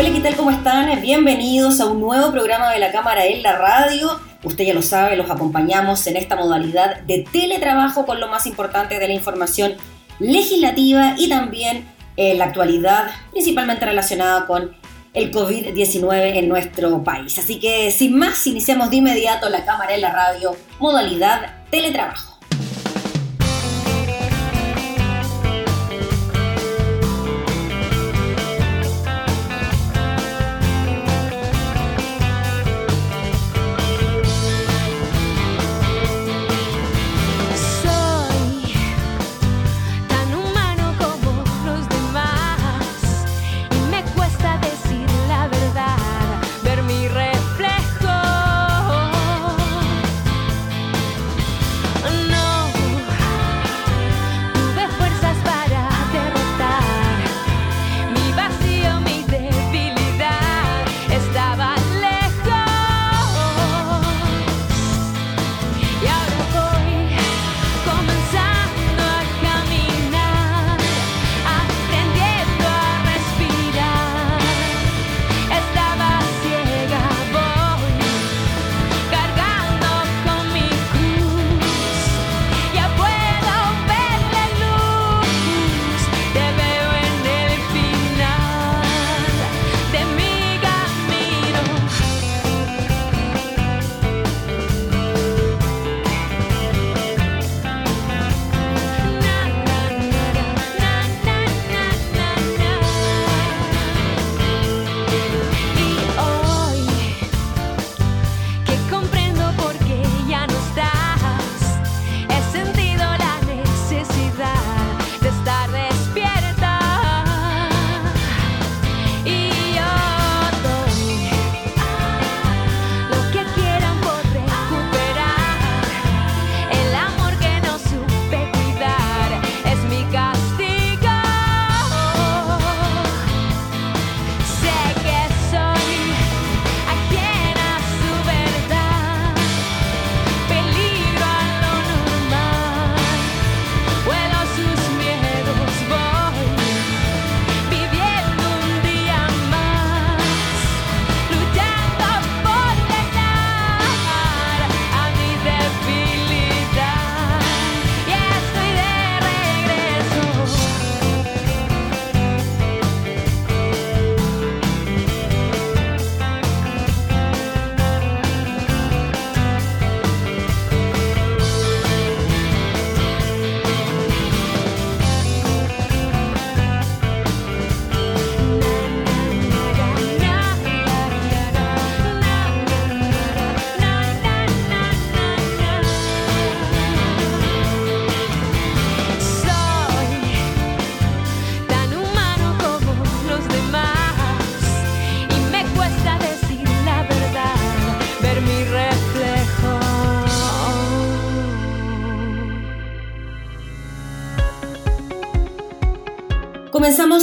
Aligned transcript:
Hola, 0.00 0.12
¿qué 0.12 0.20
tal? 0.20 0.34
¿Cómo 0.34 0.50
están? 0.50 1.02
Bienvenidos 1.02 1.78
a 1.78 1.84
un 1.84 2.00
nuevo 2.00 2.32
programa 2.32 2.72
de 2.72 2.78
la 2.78 2.90
Cámara 2.90 3.26
en 3.26 3.42
la 3.42 3.58
Radio. 3.58 4.18
Usted 4.42 4.64
ya 4.64 4.72
lo 4.72 4.80
sabe, 4.80 5.14
los 5.14 5.30
acompañamos 5.30 6.06
en 6.06 6.16
esta 6.16 6.36
modalidad 6.36 7.02
de 7.02 7.26
teletrabajo 7.30 8.06
con 8.06 8.18
lo 8.18 8.26
más 8.26 8.46
importante 8.46 8.98
de 8.98 9.06
la 9.06 9.12
información 9.12 9.74
legislativa 10.18 11.16
y 11.18 11.28
también 11.28 11.86
eh, 12.16 12.34
la 12.34 12.46
actualidad, 12.46 13.10
principalmente 13.30 13.84
relacionada 13.84 14.46
con 14.46 14.74
el 15.12 15.30
COVID-19 15.30 16.34
en 16.34 16.48
nuestro 16.48 17.04
país. 17.04 17.38
Así 17.38 17.60
que 17.60 17.90
sin 17.90 18.16
más, 18.16 18.46
iniciamos 18.46 18.88
de 18.88 18.96
inmediato 18.96 19.50
la 19.50 19.66
Cámara 19.66 19.94
en 19.94 20.00
la 20.00 20.12
Radio, 20.12 20.56
modalidad 20.78 21.66
teletrabajo. 21.70 22.29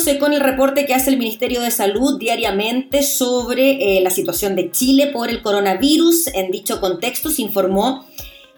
Con 0.07 0.31
el 0.31 0.39
reporte 0.39 0.85
que 0.85 0.93
hace 0.93 1.09
el 1.09 1.17
Ministerio 1.17 1.59
de 1.59 1.69
Salud 1.69 2.17
diariamente 2.17 3.03
sobre 3.03 3.97
eh, 3.97 4.01
la 4.01 4.09
situación 4.09 4.55
de 4.55 4.71
Chile 4.71 5.07
por 5.07 5.29
el 5.29 5.41
coronavirus. 5.41 6.27
En 6.27 6.49
dicho 6.49 6.79
contexto 6.79 7.29
se 7.29 7.41
informó 7.41 8.05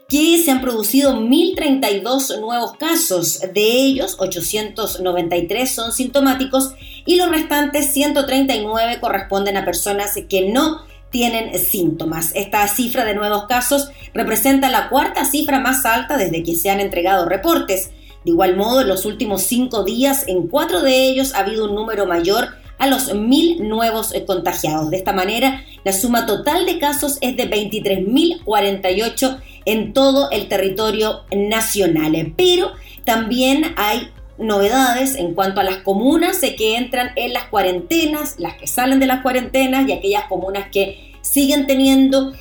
que 0.08 0.38
se 0.44 0.52
han 0.52 0.62
producido 0.62 1.20
1.032 1.20 2.40
nuevos 2.40 2.74
casos, 2.74 3.40
de 3.52 3.64
ellos 3.64 4.18
893 4.20 5.72
son 5.72 5.92
sintomáticos 5.92 6.76
y 7.04 7.16
los 7.16 7.30
restantes 7.30 7.94
139 7.94 9.00
corresponden 9.00 9.58
a 9.58 9.66
personas 9.66 10.14
que 10.30 10.52
no 10.52 10.84
tienen 11.10 11.58
síntomas. 11.58 12.32
Esta 12.36 12.68
cifra 12.68 13.06
de 13.06 13.16
nuevos 13.16 13.48
casos 13.48 13.90
representa 14.14 14.70
la 14.70 14.88
cuarta 14.90 15.26
cifra 15.26 15.60
más 15.60 15.84
alta 15.84 16.16
desde 16.16 16.44
que 16.44 16.56
se 16.56 16.70
han 16.70 16.80
entregado 16.80 17.28
reportes. 17.28 17.90
De 18.26 18.32
igual 18.32 18.58
modo, 18.58 18.82
en 18.82 18.88
los 18.88 19.06
últimos 19.06 19.44
cinco 19.44 19.84
días, 19.84 20.26
en 20.28 20.48
cuatro 20.48 20.82
de 20.82 21.08
ellos 21.10 21.34
ha 21.34 21.40
habido 21.40 21.66
un 21.66 21.76
número 21.76 22.06
mayor 22.06 22.50
a 22.78 22.88
los 22.88 23.14
mil 23.14 23.68
nuevos 23.68 24.14
eh, 24.14 24.26
contagiados. 24.26 24.90
De 24.90 24.98
esta 24.98 25.14
manera, 25.14 25.64
la 25.84 25.94
suma 25.94 26.26
total 26.26 26.66
de 26.66 26.80
casos 26.80 27.18
es 27.22 27.38
de 27.38 27.50
23.048 27.50 29.40
en 29.66 29.94
todo 29.94 30.32
el 30.32 30.48
territorio 30.48 31.26
nacional. 31.32 32.34
Pero 32.36 32.72
también 33.04 33.74
hay 33.76 34.10
novedades 34.38 35.16
en 35.16 35.34
cuanto 35.34 35.60
a 35.60 35.66
las 35.66 35.78
comunas 35.78 36.40
que 36.40 36.78
entran 36.78 37.12
en 37.16 37.34
las 37.34 37.46
cuarentenas, 37.46 38.36
las 38.40 38.56
que 38.56 38.68
salen 38.68 39.00
de 39.00 39.08
las 39.08 39.22
cuarentenas 39.22 39.88
y 39.88 39.92
aquellas 39.92 40.26
comunas 40.26 40.70
que 40.72 41.14
siguen 41.22 41.68
teniendo 41.68 42.34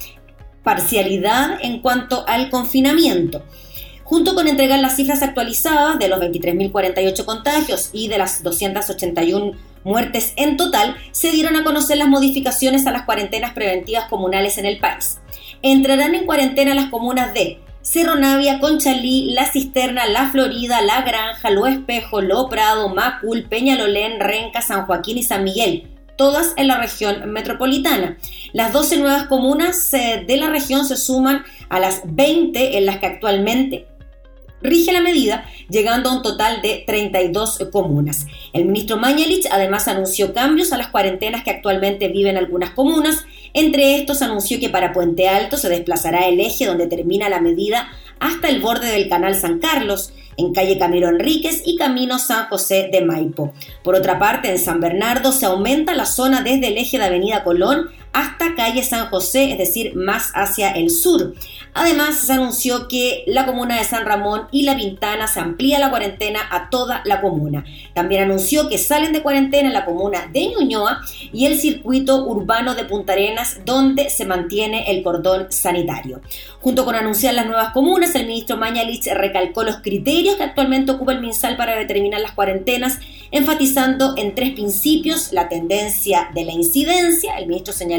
parcialidad 0.62 1.58
en 1.62 1.80
cuanto 1.80 2.26
al 2.28 2.50
confinamiento. 2.50 3.42
Junto 4.08 4.34
con 4.34 4.48
entregar 4.48 4.78
las 4.78 4.96
cifras 4.96 5.22
actualizadas 5.22 5.98
de 5.98 6.08
los 6.08 6.18
23.048 6.18 7.26
contagios 7.26 7.90
y 7.92 8.08
de 8.08 8.16
las 8.16 8.42
281 8.42 9.52
muertes 9.84 10.32
en 10.36 10.56
total, 10.56 10.96
se 11.12 11.30
dieron 11.30 11.56
a 11.56 11.62
conocer 11.62 11.98
las 11.98 12.08
modificaciones 12.08 12.86
a 12.86 12.90
las 12.90 13.02
cuarentenas 13.02 13.52
preventivas 13.52 14.08
comunales 14.08 14.56
en 14.56 14.64
el 14.64 14.78
país. 14.78 15.18
Entrarán 15.60 16.14
en 16.14 16.24
cuarentena 16.24 16.74
las 16.74 16.86
comunas 16.86 17.34
de 17.34 17.60
Cerro 17.82 18.14
Navia, 18.14 18.60
Conchalí, 18.60 19.34
La 19.34 19.44
Cisterna, 19.44 20.06
La 20.06 20.30
Florida, 20.30 20.80
La 20.80 21.02
Granja, 21.02 21.50
Lo 21.50 21.66
Espejo, 21.66 22.22
Lo 22.22 22.48
Prado, 22.48 22.88
Macul, 22.88 23.44
Peñalolén, 23.44 24.20
Renca, 24.20 24.62
San 24.62 24.86
Joaquín 24.86 25.18
y 25.18 25.22
San 25.22 25.44
Miguel, 25.44 25.86
todas 26.16 26.54
en 26.56 26.66
la 26.66 26.78
región 26.78 27.30
metropolitana. 27.30 28.16
Las 28.54 28.72
12 28.72 28.96
nuevas 29.00 29.24
comunas 29.24 29.92
eh, 29.92 30.24
de 30.26 30.36
la 30.38 30.48
región 30.48 30.86
se 30.86 30.96
suman 30.96 31.44
a 31.68 31.78
las 31.78 32.00
20 32.06 32.78
en 32.78 32.86
las 32.86 33.00
que 33.00 33.06
actualmente 33.06 33.86
rige 34.62 34.92
la 34.92 35.00
medida, 35.00 35.44
llegando 35.68 36.10
a 36.10 36.16
un 36.16 36.22
total 36.22 36.62
de 36.62 36.84
32 36.86 37.68
comunas. 37.70 38.26
El 38.52 38.64
ministro 38.66 38.96
Mañalich 38.96 39.46
además 39.50 39.88
anunció 39.88 40.32
cambios 40.32 40.72
a 40.72 40.78
las 40.78 40.88
cuarentenas 40.88 41.44
que 41.44 41.50
actualmente 41.50 42.08
viven 42.08 42.36
algunas 42.36 42.70
comunas. 42.70 43.24
Entre 43.54 43.96
estos 43.96 44.22
anunció 44.22 44.60
que 44.60 44.68
para 44.68 44.92
Puente 44.92 45.28
Alto 45.28 45.56
se 45.56 45.68
desplazará 45.68 46.26
el 46.26 46.40
eje 46.40 46.66
donde 46.66 46.86
termina 46.86 47.28
la 47.28 47.40
medida 47.40 47.88
hasta 48.20 48.48
el 48.48 48.60
borde 48.60 48.90
del 48.90 49.08
canal 49.08 49.34
San 49.34 49.58
Carlos, 49.58 50.12
en 50.36 50.52
calle 50.52 50.78
Camilo 50.78 51.08
Enríquez 51.08 51.62
y 51.64 51.76
camino 51.76 52.18
San 52.18 52.46
José 52.46 52.88
de 52.92 53.04
Maipo. 53.04 53.52
Por 53.82 53.96
otra 53.96 54.18
parte, 54.18 54.50
en 54.50 54.58
San 54.58 54.80
Bernardo 54.80 55.32
se 55.32 55.46
aumenta 55.46 55.94
la 55.94 56.06
zona 56.06 56.42
desde 56.42 56.68
el 56.68 56.78
eje 56.78 56.98
de 56.98 57.04
Avenida 57.04 57.42
Colón 57.42 57.90
hasta 58.12 58.54
calle 58.54 58.82
San 58.82 59.06
José, 59.06 59.52
es 59.52 59.58
decir, 59.58 59.94
más 59.94 60.32
hacia 60.34 60.70
el 60.70 60.90
sur. 60.90 61.34
Además, 61.74 62.18
se 62.18 62.32
anunció 62.32 62.88
que 62.88 63.22
la 63.26 63.46
comuna 63.46 63.76
de 63.76 63.84
San 63.84 64.04
Ramón 64.04 64.48
y 64.50 64.62
La 64.62 64.76
Pintana 64.76 65.28
se 65.28 65.40
amplía 65.40 65.78
la 65.78 65.90
cuarentena 65.90 66.40
a 66.50 66.70
toda 66.70 67.02
la 67.04 67.20
comuna. 67.20 67.64
También 67.94 68.24
anunció 68.24 68.68
que 68.68 68.78
salen 68.78 69.12
de 69.12 69.22
cuarentena 69.22 69.70
la 69.70 69.84
comuna 69.84 70.28
de 70.32 70.48
Ñuñoa 70.48 71.00
y 71.32 71.46
el 71.46 71.58
circuito 71.58 72.24
urbano 72.24 72.74
de 72.74 72.84
Punta 72.84 73.12
Arenas, 73.12 73.60
donde 73.64 74.10
se 74.10 74.24
mantiene 74.24 74.90
el 74.90 75.02
cordón 75.02 75.52
sanitario. 75.52 76.20
Junto 76.60 76.84
con 76.84 76.96
anunciar 76.96 77.34
las 77.34 77.46
nuevas 77.46 77.72
comunas, 77.72 78.14
el 78.14 78.26
ministro 78.26 78.56
Mañalich 78.56 79.06
recalcó 79.14 79.62
los 79.62 79.76
criterios 79.76 80.36
que 80.36 80.42
actualmente 80.42 80.92
ocupa 80.92 81.12
el 81.12 81.20
MinSal 81.20 81.56
para 81.56 81.76
determinar 81.76 82.20
las 82.20 82.32
cuarentenas, 82.32 82.98
enfatizando 83.30 84.14
en 84.16 84.34
tres 84.34 84.52
principios 84.52 85.32
la 85.32 85.48
tendencia 85.48 86.30
de 86.34 86.44
la 86.44 86.52
incidencia. 86.52 87.36
El 87.38 87.46
ministro 87.46 87.72
señaló 87.72 87.97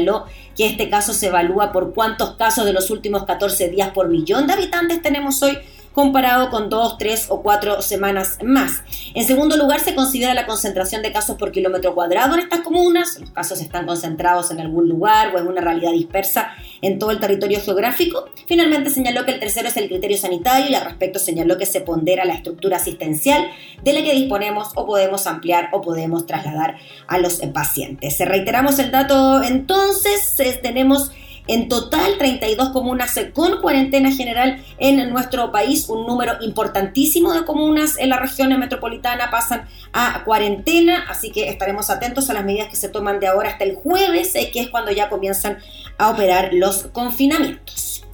que 0.56 0.66
este 0.66 0.88
caso 0.88 1.12
se 1.12 1.28
evalúa 1.28 1.72
por 1.72 1.94
cuántos 1.94 2.36
casos 2.36 2.64
de 2.64 2.72
los 2.72 2.90
últimos 2.90 3.24
14 3.24 3.68
días 3.68 3.90
por 3.90 4.08
millón 4.08 4.46
de 4.46 4.54
habitantes 4.54 5.02
tenemos 5.02 5.42
hoy 5.42 5.58
comparado 5.92 6.50
con 6.50 6.68
dos, 6.68 6.98
tres 6.98 7.26
o 7.28 7.42
cuatro 7.42 7.82
semanas 7.82 8.38
más. 8.42 8.82
En 9.14 9.26
segundo 9.26 9.56
lugar, 9.56 9.80
se 9.80 9.94
considera 9.94 10.34
la 10.34 10.46
concentración 10.46 11.02
de 11.02 11.12
casos 11.12 11.36
por 11.36 11.50
kilómetro 11.50 11.94
cuadrado 11.94 12.34
en 12.34 12.40
estas 12.40 12.60
comunas. 12.60 13.18
Los 13.18 13.30
casos 13.30 13.60
están 13.60 13.86
concentrados 13.86 14.50
en 14.50 14.60
algún 14.60 14.88
lugar 14.88 15.34
o 15.34 15.38
en 15.38 15.46
una 15.46 15.60
realidad 15.60 15.92
dispersa 15.92 16.52
en 16.80 16.98
todo 16.98 17.10
el 17.10 17.20
territorio 17.20 17.60
geográfico. 17.60 18.26
Finalmente, 18.46 18.90
señaló 18.90 19.24
que 19.24 19.32
el 19.32 19.40
tercero 19.40 19.68
es 19.68 19.76
el 19.76 19.88
criterio 19.88 20.16
sanitario 20.16 20.70
y 20.70 20.74
al 20.74 20.84
respecto 20.84 21.18
señaló 21.18 21.58
que 21.58 21.66
se 21.66 21.80
pondera 21.80 22.24
la 22.24 22.34
estructura 22.34 22.76
asistencial 22.76 23.50
de 23.82 23.92
la 23.92 24.02
que 24.02 24.14
disponemos 24.14 24.68
o 24.74 24.86
podemos 24.86 25.26
ampliar 25.26 25.70
o 25.72 25.80
podemos 25.80 26.26
trasladar 26.26 26.76
a 27.06 27.18
los 27.18 27.40
pacientes. 27.52 28.18
Reiteramos 28.20 28.78
el 28.78 28.90
dato 28.90 29.42
entonces, 29.42 30.36
tenemos 30.62 31.10
en 31.46 31.68
total, 31.68 32.18
32 32.18 32.70
comunas 32.70 33.18
con 33.32 33.60
cuarentena 33.60 34.12
general 34.12 34.62
en 34.78 35.10
nuestro 35.10 35.50
país, 35.50 35.88
un 35.88 36.06
número 36.06 36.34
importantísimo 36.42 37.32
de 37.32 37.44
comunas 37.44 37.98
en 37.98 38.10
la 38.10 38.18
región 38.18 38.58
metropolitana 38.58 39.30
pasan 39.30 39.66
a 39.92 40.22
cuarentena, 40.24 41.06
así 41.08 41.30
que 41.30 41.48
estaremos 41.48 41.90
atentos 41.90 42.30
a 42.30 42.34
las 42.34 42.44
medidas 42.44 42.68
que 42.68 42.76
se 42.76 42.88
toman 42.88 43.20
de 43.20 43.26
ahora 43.26 43.50
hasta 43.50 43.64
el 43.64 43.74
jueves, 43.74 44.34
eh, 44.34 44.50
que 44.52 44.60
es 44.60 44.68
cuando 44.68 44.92
ya 44.92 45.08
comienzan 45.08 45.58
a 45.98 46.10
operar 46.10 46.52
los 46.52 46.84
confinamientos. 46.92 48.04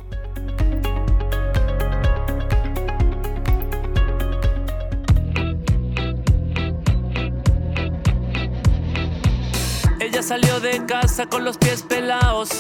Ella 10.01 10.23
salió 10.23 10.61
de 10.61 10.87
casa 10.87 11.27
con 11.27 11.45
los 11.45 11.59
pies 11.59 11.83
pelados 11.83 12.51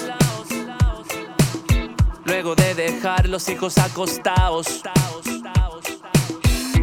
luego 2.26 2.54
de 2.54 2.74
dejar 2.74 3.28
los 3.28 3.48
hijos 3.48 3.78
acostados. 3.78 4.82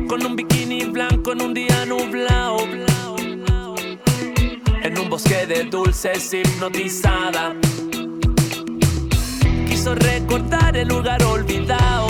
Con 0.07 0.25
un 0.25 0.35
bikini 0.35 0.85
blanco 0.85 1.33
en 1.33 1.41
un 1.41 1.53
día 1.53 1.85
nublado. 1.85 2.57
En 4.83 4.99
un 4.99 5.09
bosque 5.09 5.45
de 5.45 5.65
dulces 5.65 6.33
hipnotizada. 6.33 7.55
Quiso 9.67 9.95
recordar 9.95 10.77
el 10.77 10.87
lugar 10.87 11.21
olvidado. 11.23 12.07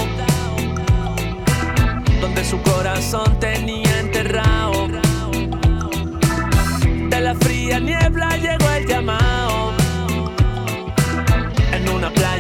Donde 2.22 2.46
su 2.46 2.62
corazón 2.62 3.40
tenía 3.40 4.00
enterrado. 4.00 4.88
De 7.10 7.22
la 7.22 7.36
fría 7.36 7.80
niebla 7.80 8.38
llegó 8.38 8.70
el 8.72 8.88
llamado 8.88 9.73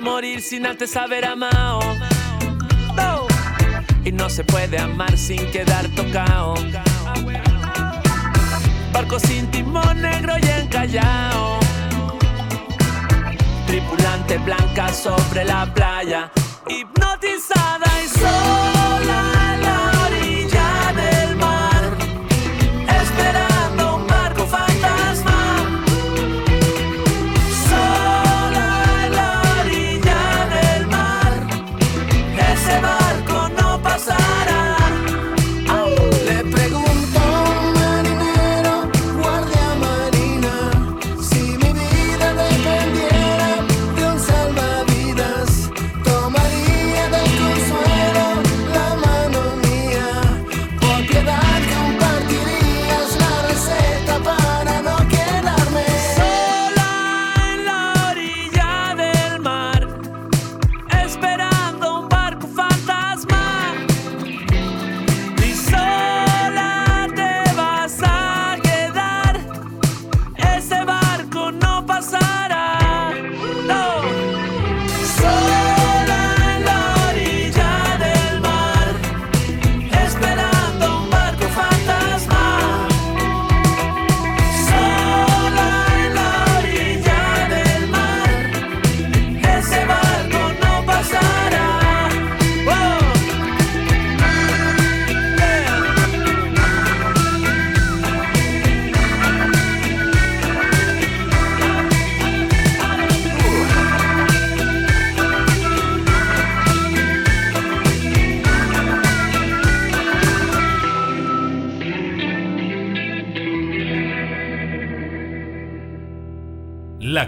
morir 0.00 0.40
sin 0.40 0.66
antes 0.66 0.96
haber 0.96 1.24
amado. 1.24 1.80
Y 4.04 4.10
no 4.10 4.28
se 4.30 4.42
puede 4.44 4.78
amar 4.78 5.16
sin 5.16 5.50
quedar 5.50 5.86
tocado. 5.88 6.54
Barco 8.92 9.18
sin 9.20 9.50
timón 9.50 10.00
negro 10.00 10.34
y 10.42 10.46
encallado. 10.60 11.58
Tripulante 13.66 14.38
blanca 14.38 14.92
sobre 14.92 15.44
la 15.44 15.72
playa, 15.72 16.30
hipnotizada 16.68 17.91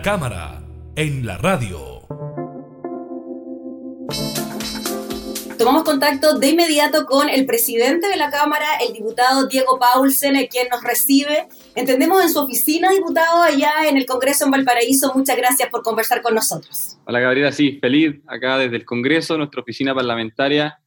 cámara, 0.05 0.63
en 0.97 1.25
la 1.25 1.39
radio. 1.39 2.03
Tomamos 5.57 5.85
contacto 5.85 6.39
de 6.39 6.51
inmediato 6.51 7.07
con 7.07 7.31
el 7.31 7.47
presidente 7.47 8.09
de 8.09 8.17
la 8.17 8.29
Cámara, 8.29 8.67
el 8.87 8.93
diputado 8.93 9.49
Diego 9.49 9.79
Paulsen, 9.79 10.35
quien 10.49 10.69
nos 10.71 10.83
recibe. 10.83 11.49
Entendemos 11.75 12.23
en 12.23 12.29
su 12.29 12.39
oficina, 12.39 12.91
diputado, 12.91 13.45
allá 13.45 13.89
en 13.89 13.97
el 13.97 14.05
Congreso 14.05 14.45
en 14.45 14.51
Valparaíso. 14.51 15.11
Muchas 15.15 15.39
gracias 15.39 15.71
por 15.71 15.83
conversar 15.83 16.21
con 16.21 16.35
nosotros. 16.35 16.99
Hola 17.07 17.21
Gabriela, 17.21 17.51
sí, 17.51 17.79
feliz 17.81 18.17
acá 18.27 18.59
desde 18.59 18.77
el 18.77 18.85
Congreso, 18.85 19.39
nuestra 19.39 19.63
oficina 19.63 19.95
parlamentaria 19.95 20.81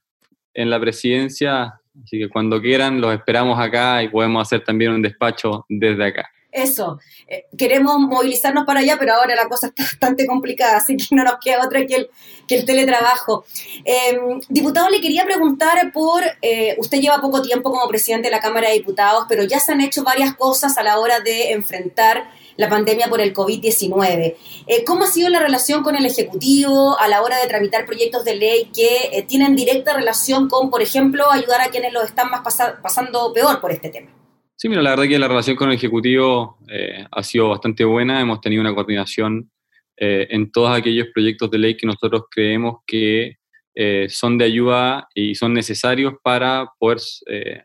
en 0.53 0.69
la 0.69 0.79
presidencia. 0.79 1.81
Así 2.03 2.19
que 2.19 2.29
cuando 2.29 2.62
quieran 2.62 3.01
los 3.01 3.15
esperamos 3.15 3.59
acá 3.59 4.03
y 4.03 4.09
podemos 4.09 4.43
hacer 4.43 4.63
también 4.63 4.91
un 4.91 5.01
despacho 5.01 5.65
desde 5.69 6.05
acá 6.05 6.29
eso, 6.51 7.00
eh, 7.27 7.46
queremos 7.58 8.00
movilizarnos 8.00 8.66
para 8.66 8.80
allá, 8.80 8.96
pero 8.98 9.13
ahora 9.13 9.36
la 9.36 9.48
cosa 9.48 9.68
está 9.68 9.84
bastante 9.84 10.25
complicada, 10.25 10.77
así 10.77 10.96
que 10.96 11.16
no 11.16 11.24
nos 11.24 11.36
queda 11.44 11.63
otra 11.63 11.86
que 11.86 11.96
el, 11.96 12.10
que 12.48 12.56
el 12.56 12.66
teletrabajo. 12.66 13.46
Em, 13.84 14.39
diputado, 14.50 14.89
le 14.89 15.01
quería 15.01 15.25
preguntar 15.25 15.92
por, 15.92 16.24
eh, 16.42 16.75
usted 16.80 17.00
lleva 17.00 17.22
poco 17.22 17.42
tiempo 17.42 17.70
como 17.70 17.88
presidente 17.88 18.30
de 18.30 18.32
la 18.32 18.39
Cámara 18.39 18.70
de 18.70 18.75
Diputados, 18.75 19.25
pero 19.27 19.44
ya 19.44 19.60
se 19.60 19.74
han 19.74 19.82
hecho 19.82 20.04
varias 20.04 20.36
cosas 20.36 20.77
a 20.77 20.84
la 20.84 21.00
hora 21.00 21.20
de 21.20 21.51
enfrentar 21.51 22.30
la 22.56 22.70
pandemia 22.70 23.08
por 23.08 23.22
el 23.22 23.34
COVID-19. 23.34 24.36
Eh, 24.66 24.84
¿Cómo 24.84 25.04
ha 25.04 25.08
sido 25.08 25.30
la 25.30 25.39
relación 25.39 25.84
con 25.84 25.96
el 25.96 26.06
Ejecutivo 26.06 26.98
a 26.98 27.08
la 27.08 27.22
hora 27.22 27.38
de 27.38 27.48
tramitar 27.48 27.86
proyectos 27.86 28.24
de 28.25 28.36
ley 28.36 28.72
que 28.74 29.25
tienen 29.27 29.56
directa 29.56 29.94
relación 29.94 30.48
con, 30.50 30.72
por 30.72 30.82
ejemplo, 30.82 31.30
ayudar 31.30 31.62
a 31.62 31.70
quienes 31.70 31.94
lo 31.94 32.01
están 32.01 32.32
más 32.32 32.42
pasando 32.82 33.32
peor 33.34 33.62
por 33.62 33.72
este 33.72 33.89
tema? 33.89 34.18
Sí, 34.59 34.69
mira, 34.69 34.81
la 34.81 34.89
verdad 34.89 35.07
que 35.07 35.19
la 35.19 35.27
relación 35.27 35.55
con 35.55 35.69
el 35.69 35.75
Ejecutivo 35.75 36.57
eh, 36.67 37.05
ha 37.11 37.21
sido 37.21 37.49
bastante 37.49 37.85
buena. 37.85 38.19
Hemos 38.19 38.41
tenido 38.41 38.59
una 38.59 38.73
coordinación 38.73 39.51
eh, 39.95 40.25
en 40.31 40.51
todos 40.51 40.75
aquellos 40.75 41.09
proyectos 41.13 41.51
de 41.51 41.59
ley 41.59 41.77
que 41.77 41.85
nosotros 41.85 42.23
creemos 42.31 42.77
que 42.87 43.35
eh, 43.75 44.07
son 44.09 44.35
de 44.39 44.45
ayuda 44.45 45.07
y 45.13 45.35
son 45.35 45.53
necesarios 45.53 46.15
para 46.23 46.71
poder 46.79 46.97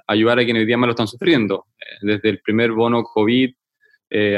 ayudar 0.07 0.39
a 0.39 0.45
quienes 0.45 0.61
hoy 0.61 0.67
día 0.67 0.77
más 0.77 0.89
lo 0.89 0.93
están 0.93 1.09
sufriendo. 1.09 1.65
desde 2.03 2.29
el 2.29 2.43
primer 2.43 2.73
bono 2.73 3.03
COVID 3.05 3.55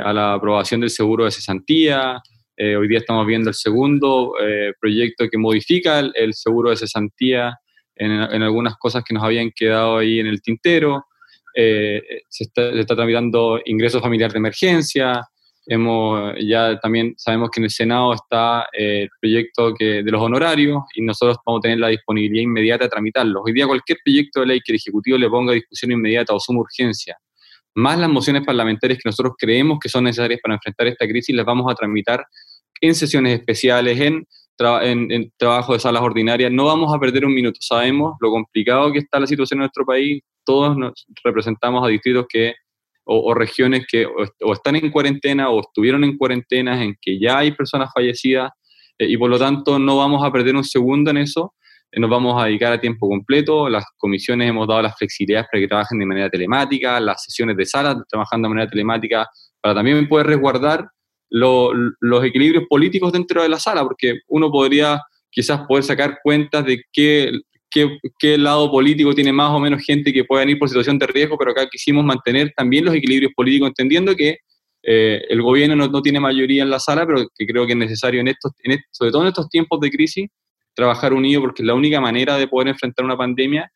a 0.04 0.12
la 0.12 0.34
aprobación 0.34 0.80
del 0.80 0.90
seguro 0.90 1.25
de 1.25 1.32
cesantía. 1.32 2.23
hoy 2.56 2.87
día 2.87 2.99
estamos 2.99 3.26
viendo 3.26 3.49
el 3.49 3.56
segundo 3.56 4.34
proyecto 4.80 5.28
que 5.28 5.38
modifica 5.38 5.99
el, 5.99 6.34
seguro 6.34 6.70
de 6.70 6.76
cesantía 6.76 7.58
en 7.96 8.42
algunas 8.44 8.76
cosas 8.76 9.02
que 9.02 9.12
nos 9.12 9.25
habían 9.25 9.50
quedado 9.50 9.96
ahí 9.96 10.20
en 10.20 10.28
el 10.28 10.40
tintero. 10.40 11.04
Eh, 11.54 12.02
se, 12.28 12.44
está, 12.44 12.96
tramitando 12.96 13.61
ingreso 13.64 14.00
familiar 14.00 14.32
de 14.32 14.38
emergencia, 14.38 15.23
hemos, 15.66 16.34
ya 16.40 16.78
también 16.80 17.14
sabemos 17.16 17.50
que 17.50 17.61
en 17.61 17.64
el 17.64 17.70
Senado 17.70 18.12
está 18.12 18.66
eh, 18.73 19.02
el 19.02 19.08
proyecto 19.20 19.73
que, 19.75 20.02
de 20.02 20.11
los 20.11 20.20
honorarios 20.20 20.82
y 20.94 21.02
nosotros 21.02 21.38
vamos 21.46 21.61
a 21.61 21.62
tener 21.62 21.78
la 21.78 21.88
disponibilidad 21.88 22.42
inmediata 22.42 22.84
de 22.84 22.90
tramitarlos. 22.90 23.42
Hoy 23.46 23.52
día 23.52 23.66
cualquier 23.66 23.99
proyecto 24.04 24.40
de 24.40 24.46
ley 24.46 24.61
que 24.64 24.73
el 24.73 24.76
Ejecutivo 24.76 25.16
le 25.16 25.30
ponga 25.30 25.52
a 25.52 25.54
discusión 25.54 25.92
inmediata 25.92 26.34
o 26.34 26.40
suma 26.40 26.61
urgencia, 26.61 27.16
más 27.76 27.99
las 27.99 28.08
mociones 28.08 28.44
parlamentarias 28.44 28.99
que 29.02 29.08
nosotros 29.08 29.34
creemos 29.38 29.78
que 29.80 29.88
son 29.88 30.04
necesarias 30.04 30.40
para 30.42 30.54
enfrentar 30.54 30.87
esta 30.88 31.06
crisis, 31.06 31.34
las 31.34 31.46
vamos 31.46 31.70
a 31.70 31.75
tramitar 31.75 32.25
en 32.80 32.94
sesiones 32.94 33.38
especiales, 33.38 33.99
en 34.00 34.26
en, 34.58 35.32
trabajo 35.37 35.73
de 35.73 35.80
salas 35.80 36.02
ordinarias, 36.02 36.50
no 36.52 36.66
vamos 36.66 36.94
a 36.94 36.99
perder 36.99 37.25
un 37.25 37.34
minuto. 37.34 37.58
Sabemos 37.61 38.14
lo 38.20 38.30
complicado 38.30 38.92
que 38.92 38.99
está 38.99 39.20
la 39.20 39.26
situación 39.26 39.58
en 39.58 39.62
nuestro 39.62 39.84
país. 39.84 40.23
Todos 40.44 40.76
nos 40.76 41.06
representamos 41.23 41.84
a 41.84 41.88
distritos 41.88 42.26
que, 42.28 42.54
o, 43.04 43.34
regiones 43.34 43.87
que 43.90 44.06
o, 44.06 44.52
están 44.52 44.76
en 44.76 44.90
cuarentena 44.90 45.50
o 45.50 45.61
estuvieron 45.61 46.04
en 46.04 46.16
cuarentenas, 46.16 46.80
en 46.80 46.96
que 47.00 47.18
ya 47.18 47.38
hay 47.38 47.52
personas 47.52 47.90
fallecidas 47.92 48.50
eh, 48.99 49.06
y 49.08 49.16
por 49.16 49.30
lo 49.30 49.38
tanto 49.38 49.78
no 49.78 49.96
vamos 49.96 50.25
a 50.25 50.30
perder 50.30 50.54
un 50.54 50.64
segundo 50.64 51.11
en 51.11 51.18
eso. 51.18 51.54
Eh, 51.90 52.00
nos 52.00 52.11
vamos 52.11 52.40
a 52.40 52.46
dedicar 52.46 52.73
a 52.73 52.80
tiempo 52.80 53.08
completo. 53.08 53.68
Las 53.68 53.84
comisiones 53.96 54.49
hemos 54.49 54.68
dado 54.68 54.82
las 54.82 54.96
flexibilidades 54.96 55.49
para 55.50 55.61
que 55.61 55.68
trabajen 55.68 55.99
de 55.99 56.06
manera 56.06 56.30
telemática, 56.30 57.00
las 57.00 57.25
sesiones 57.25 57.56
de 57.56 57.66
salas 57.66 57.96
trabajando 58.08 58.46
de 58.46 58.54
manera 58.54 58.70
telemática 58.70 59.28
para 59.61 59.75
también 59.75 60.06
poder 60.08 60.26
resguardar 60.26 60.87
los 61.35 62.25
equilibrios 62.25 62.64
políticos 62.69 63.12
dentro 63.12 63.43
de 63.43 63.49
la 63.49 63.59
sala, 63.59 63.83
porque 63.83 64.21
uno 64.29 64.50
podría 64.50 65.00
quizás 65.31 65.67
poder 65.67 65.83
sacar 65.83 66.19
cuentas 66.23 66.64
de 66.64 66.83
qué, 66.93 67.33
qué, 67.71 68.38
lado 68.38 68.71
político 68.71 69.12
tiene 69.14 69.33
más 69.33 69.50
o 69.50 69.59
menos 69.59 69.83
gente 69.83 70.12
que 70.12 70.25
pueda 70.25 70.49
ir 70.49 70.59
por 70.59 70.69
situación 70.69 70.97
de 70.99 71.09
riesgo, 71.09 71.37
pero 71.37 71.50
acá 71.50 71.69
quisimos 71.69 72.05
mantener 72.05 72.53
también 72.57 72.85
los 72.85 72.95
equilibrios 72.95 73.33
políticos, 73.35 73.69
entendiendo 73.69 74.14
que 74.14 74.38
eh, 74.85 75.23
el 75.29 75.43
gobierno 75.43 75.75
no, 75.75 76.03
tiene 76.03 76.21
mayoría 76.21 76.62
en 76.62 76.71
la 76.71 76.79
sala, 76.79 77.05
pero 77.05 77.26
que 77.37 77.47
creo 77.47 77.67
que 77.67 77.73
es 77.73 77.79
necesario, 77.79 78.21
en 78.21 78.29
estos, 78.29 78.53
en 78.62 78.79
sobre 78.93 79.11
todo 79.11 79.23
en 79.23 79.29
estos 79.29 79.49
tiempos 79.49 79.81
de 79.81 79.91
crisis, 79.91 80.29
trabajar 80.75 81.12
unido, 81.12 81.41
porque 81.41 81.62
es 81.62 81.67
la 81.67 81.75
única 81.75 82.00
manera 82.00 82.37
de 82.37 82.47
poder 82.47 82.69
enfrentar 82.69 83.05
una 83.05 83.17
pandemia 83.17 83.71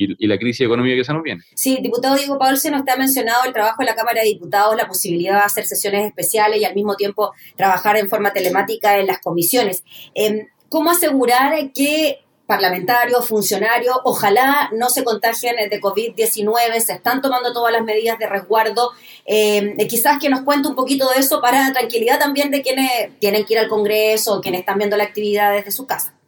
y, 0.00 0.26
la 0.26 0.38
crisis 0.38 0.66
económica 0.66 0.96
que 0.96 1.04
se 1.04 1.12
nos 1.12 1.22
viene. 1.22 1.42
Sí, 1.54 1.78
diputado 1.82 2.16
Diego 2.16 2.38
Paulsen, 2.38 2.74
usted 2.74 2.92
ha 2.92 2.96
mencionado 2.96 3.44
el 3.44 3.52
trabajo 3.52 3.76
de 3.80 3.86
la 3.86 3.94
Cámara 3.94 4.22
de 4.22 4.28
Diputados, 4.28 4.76
la 4.76 4.88
posibilidad 4.88 5.34
de 5.34 5.44
hacer 5.44 5.66
sesiones 5.66 6.06
especiales 6.06 6.60
y 6.60 6.64
al 6.64 6.74
mismo 6.74 6.96
tiempo 6.96 7.32
trabajar 7.56 7.96
en 7.96 8.08
forma 8.08 8.32
telemática 8.32 8.98
en 8.98 9.06
las 9.06 9.20
comisiones. 9.20 9.84
Em, 10.14 10.46
¿Cómo 10.68 10.90
asegurar 10.90 11.52
que 11.72 12.20
parlamentarios, 12.46 13.28
funcionarios, 13.28 13.96
ojalá 14.02 14.70
no 14.72 14.88
se 14.88 15.04
contagien 15.04 15.54
de 15.70 15.80
COVID-19, 15.80 16.80
se 16.80 16.94
están 16.94 17.22
tomando 17.22 17.52
todas 17.52 17.72
las 17.72 17.84
medidas 17.84 18.18
de 18.18 18.26
resguardo. 18.26 18.90
Em, 19.24 19.76
quizás 19.88 20.18
que 20.18 20.28
nos 20.28 20.40
cuente 20.40 20.66
un 20.66 20.74
poquito 20.74 21.08
de 21.10 21.20
eso 21.20 21.40
para 21.40 21.72
tranquilidad 21.72 22.18
también 22.18 22.50
de 22.50 22.60
quienes 22.60 23.16
tienen 23.20 23.44
que 23.44 23.52
ir 23.54 23.60
al 23.60 23.68
Congreso 23.68 24.40
quienes 24.40 24.60
están 24.60 24.78
viendo 24.78 24.96
la 24.96 25.04
actividad 25.04 25.52
desde 25.52 25.70
su 25.70 25.86
casa. 25.86 26.19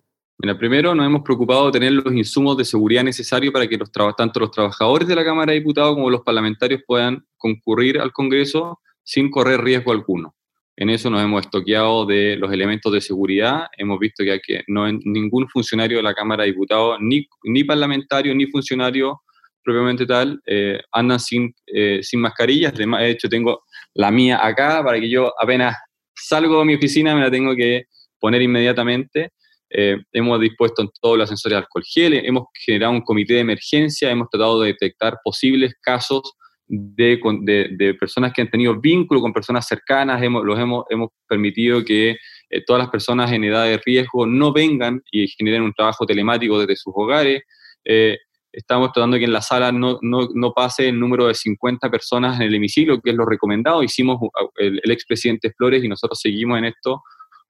Mira, 0.42 0.58
primero 0.58 0.92
nos 0.92 1.06
hemos 1.06 1.22
preocupado 1.22 1.66
de 1.66 1.78
tener 1.78 1.92
los 1.92 2.12
insumos 2.12 2.56
de 2.56 2.64
seguridad 2.64 3.04
necesarios 3.04 3.52
para 3.52 3.68
que 3.68 3.76
los 3.76 3.92
tanto 3.92 4.40
los 4.40 4.50
trabajadores 4.50 5.06
de 5.06 5.14
la 5.14 5.24
Cámara 5.24 5.52
de 5.52 5.60
Diputados 5.60 5.94
como 5.94 6.10
los 6.10 6.22
parlamentarios 6.22 6.82
puedan 6.84 7.24
concurrir 7.36 8.00
al 8.00 8.10
Congreso 8.10 8.80
sin 9.04 9.30
correr 9.30 9.60
riesgo 9.60 9.92
alguno. 9.92 10.34
En 10.76 10.90
eso 10.90 11.10
nos 11.10 11.22
hemos 11.22 11.44
estoqueado 11.44 12.06
de 12.06 12.36
los 12.36 12.52
elementos 12.52 12.92
de 12.92 13.00
seguridad. 13.00 13.66
Hemos 13.78 14.00
visto 14.00 14.24
que, 14.24 14.40
que 14.44 14.64
no 14.66 14.90
ningún 14.90 15.48
funcionario 15.48 15.98
de 15.98 16.02
la 16.02 16.12
Cámara 16.12 16.42
de 16.42 16.50
Diputados, 16.50 16.98
ni, 17.00 17.24
ni 17.44 17.62
parlamentario, 17.62 18.34
ni 18.34 18.46
funcionario 18.46 19.22
propiamente 19.62 20.06
tal, 20.06 20.40
eh, 20.44 20.80
andan 20.90 21.20
sin, 21.20 21.54
eh, 21.66 22.00
sin 22.02 22.20
mascarillas. 22.20 22.74
De 22.74 22.84
hecho, 23.08 23.28
tengo 23.28 23.62
la 23.94 24.10
mía 24.10 24.44
acá 24.44 24.82
para 24.82 24.98
que 24.98 25.08
yo 25.08 25.32
apenas 25.40 25.76
salgo 26.16 26.58
de 26.58 26.64
mi 26.64 26.74
oficina 26.74 27.14
me 27.14 27.20
la 27.20 27.30
tengo 27.30 27.54
que 27.54 27.84
poner 28.18 28.42
inmediatamente. 28.42 29.30
Eh, 29.74 29.96
hemos 30.12 30.38
dispuesto 30.38 30.82
en 30.82 30.90
todos 31.00 31.16
los 31.16 31.28
sensores 31.28 31.56
de 31.56 31.58
alcohol 31.60 31.82
gel, 31.84 32.12
hemos 32.14 32.44
generado 32.52 32.92
un 32.92 33.00
comité 33.00 33.34
de 33.34 33.40
emergencia, 33.40 34.10
hemos 34.10 34.28
tratado 34.28 34.60
de 34.60 34.68
detectar 34.68 35.18
posibles 35.24 35.74
casos 35.80 36.34
de, 36.66 37.96
personas 37.98 38.32
que 38.32 38.42
han 38.42 38.50
tenido 38.50 38.78
vínculo 38.78 39.20
con 39.20 39.32
personas 39.32 39.66
cercanas, 39.66 40.22
hemos, 40.22 40.44
los 40.44 40.58
hemos, 40.58 40.84
hemos 40.90 41.10
permitido 41.26 41.84
que 41.84 42.16
eh, 42.50 42.62
todas 42.66 42.80
las 42.82 42.90
personas 42.90 43.32
en 43.32 43.44
edad 43.44 43.64
de 43.64 43.78
riesgo 43.78 44.26
no 44.26 44.52
vengan 44.52 45.02
y 45.10 45.26
generen 45.28 45.62
un 45.62 45.72
trabajo 45.72 46.04
telemático 46.04 46.58
desde 46.60 46.76
sus 46.76 46.92
hogares. 46.94 47.42
Eh, 47.84 48.18
estamos 48.52 48.92
tratando 48.92 49.18
que 49.18 49.24
en 49.24 49.32
la 49.32 49.42
sala 49.42 49.72
no, 49.72 49.98
no, 50.02 50.28
no, 50.34 50.52
pase 50.52 50.88
el 50.88 51.00
número 51.00 51.26
de 51.26 51.34
50 51.34 51.90
personas 51.90 52.36
en 52.36 52.46
el 52.46 52.54
hemiciclo, 52.54 53.00
que 53.00 53.10
es 53.10 53.16
lo 53.16 53.24
recomendado. 53.24 53.82
Hicimos 53.82 54.18
el, 54.56 54.80
el 54.82 54.90
expresidente 54.90 55.52
Flores 55.52 55.82
y 55.82 55.88
nosotros 55.88 56.20
seguimos 56.20 56.58
en 56.58 56.66
esto 56.66 57.02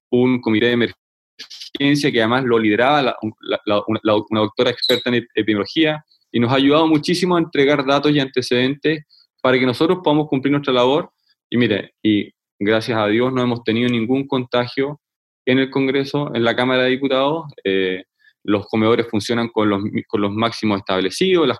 un 0.09 0.41
comité 0.41 0.67
de 0.67 0.71
emergencia 0.73 1.02
que 1.77 2.19
además 2.19 2.43
lo 2.43 2.59
lideraba 2.59 3.15
una, 3.21 4.41
doctora 4.41 4.69
experta 4.69 5.09
en 5.09 5.25
epidemiología 5.35 6.03
y 6.31 6.39
nos 6.39 6.51
ha 6.51 6.55
ayudado 6.55 6.87
muchísimo 6.87 7.35
a 7.35 7.39
entregar 7.39 7.85
datos 7.85 8.11
y 8.11 8.19
antecedentes 8.19 9.05
para 9.41 9.59
que 9.59 9.65
nosotros 9.65 9.99
podamos 10.03 10.27
cumplir 10.27 10.51
nuestra 10.51 10.73
labor. 10.73 11.11
Y 11.49 11.57
mire, 11.57 11.93
y 12.01 12.31
gracias 12.59 12.97
a 12.97 13.07
Dios 13.07 13.31
no 13.33 13.41
hemos 13.41 13.63
tenido 13.63 13.89
ningún 13.89 14.27
contagio 14.27 14.99
en 15.45 15.59
el 15.59 15.69
Congreso, 15.69 16.33
en 16.33 16.43
la 16.43 16.55
Cámara 16.55 16.83
de 16.83 16.91
Diputados. 16.91 17.45
Eh, 17.63 18.03
los 18.45 18.65
comedores 18.67 19.07
funcionan 19.09 19.49
con 19.49 19.69
los, 19.69 19.81
con 20.07 20.21
los 20.21 20.31
máximos 20.31 20.79
establecidos, 20.79 21.47
las, 21.47 21.59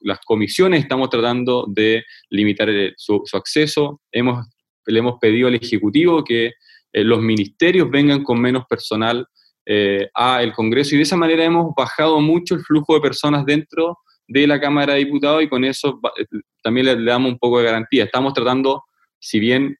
las, 0.00 0.18
comisiones 0.24 0.82
estamos 0.82 1.10
tratando 1.10 1.66
de 1.68 2.02
limitar 2.30 2.68
su, 2.96 3.22
su, 3.24 3.36
acceso. 3.36 4.00
Hemos, 4.10 4.46
le 4.86 4.98
hemos 4.98 5.18
pedido 5.20 5.48
al 5.48 5.54
Ejecutivo 5.54 6.24
que 6.24 6.52
eh, 6.94 7.04
los 7.04 7.20
ministerios 7.20 7.90
vengan 7.90 8.22
con 8.22 8.40
menos 8.40 8.64
personal 8.66 9.26
eh, 9.66 10.08
al 10.14 10.52
Congreso 10.52 10.94
y 10.94 10.98
de 10.98 11.04
esa 11.04 11.16
manera 11.16 11.44
hemos 11.44 11.74
bajado 11.74 12.20
mucho 12.20 12.54
el 12.54 12.62
flujo 12.62 12.94
de 12.94 13.00
personas 13.00 13.44
dentro 13.44 13.98
de 14.26 14.46
la 14.46 14.60
Cámara 14.60 14.94
de 14.94 15.00
Diputados 15.00 15.42
y 15.42 15.48
con 15.48 15.64
eso 15.64 16.00
eh, 16.18 16.26
también 16.62 16.86
le, 16.86 17.04
damos 17.04 17.32
un 17.32 17.38
poco 17.38 17.58
de 17.58 17.64
garantía. 17.64 18.04
Estamos 18.04 18.32
tratando, 18.32 18.84
si 19.18 19.40
bien 19.40 19.76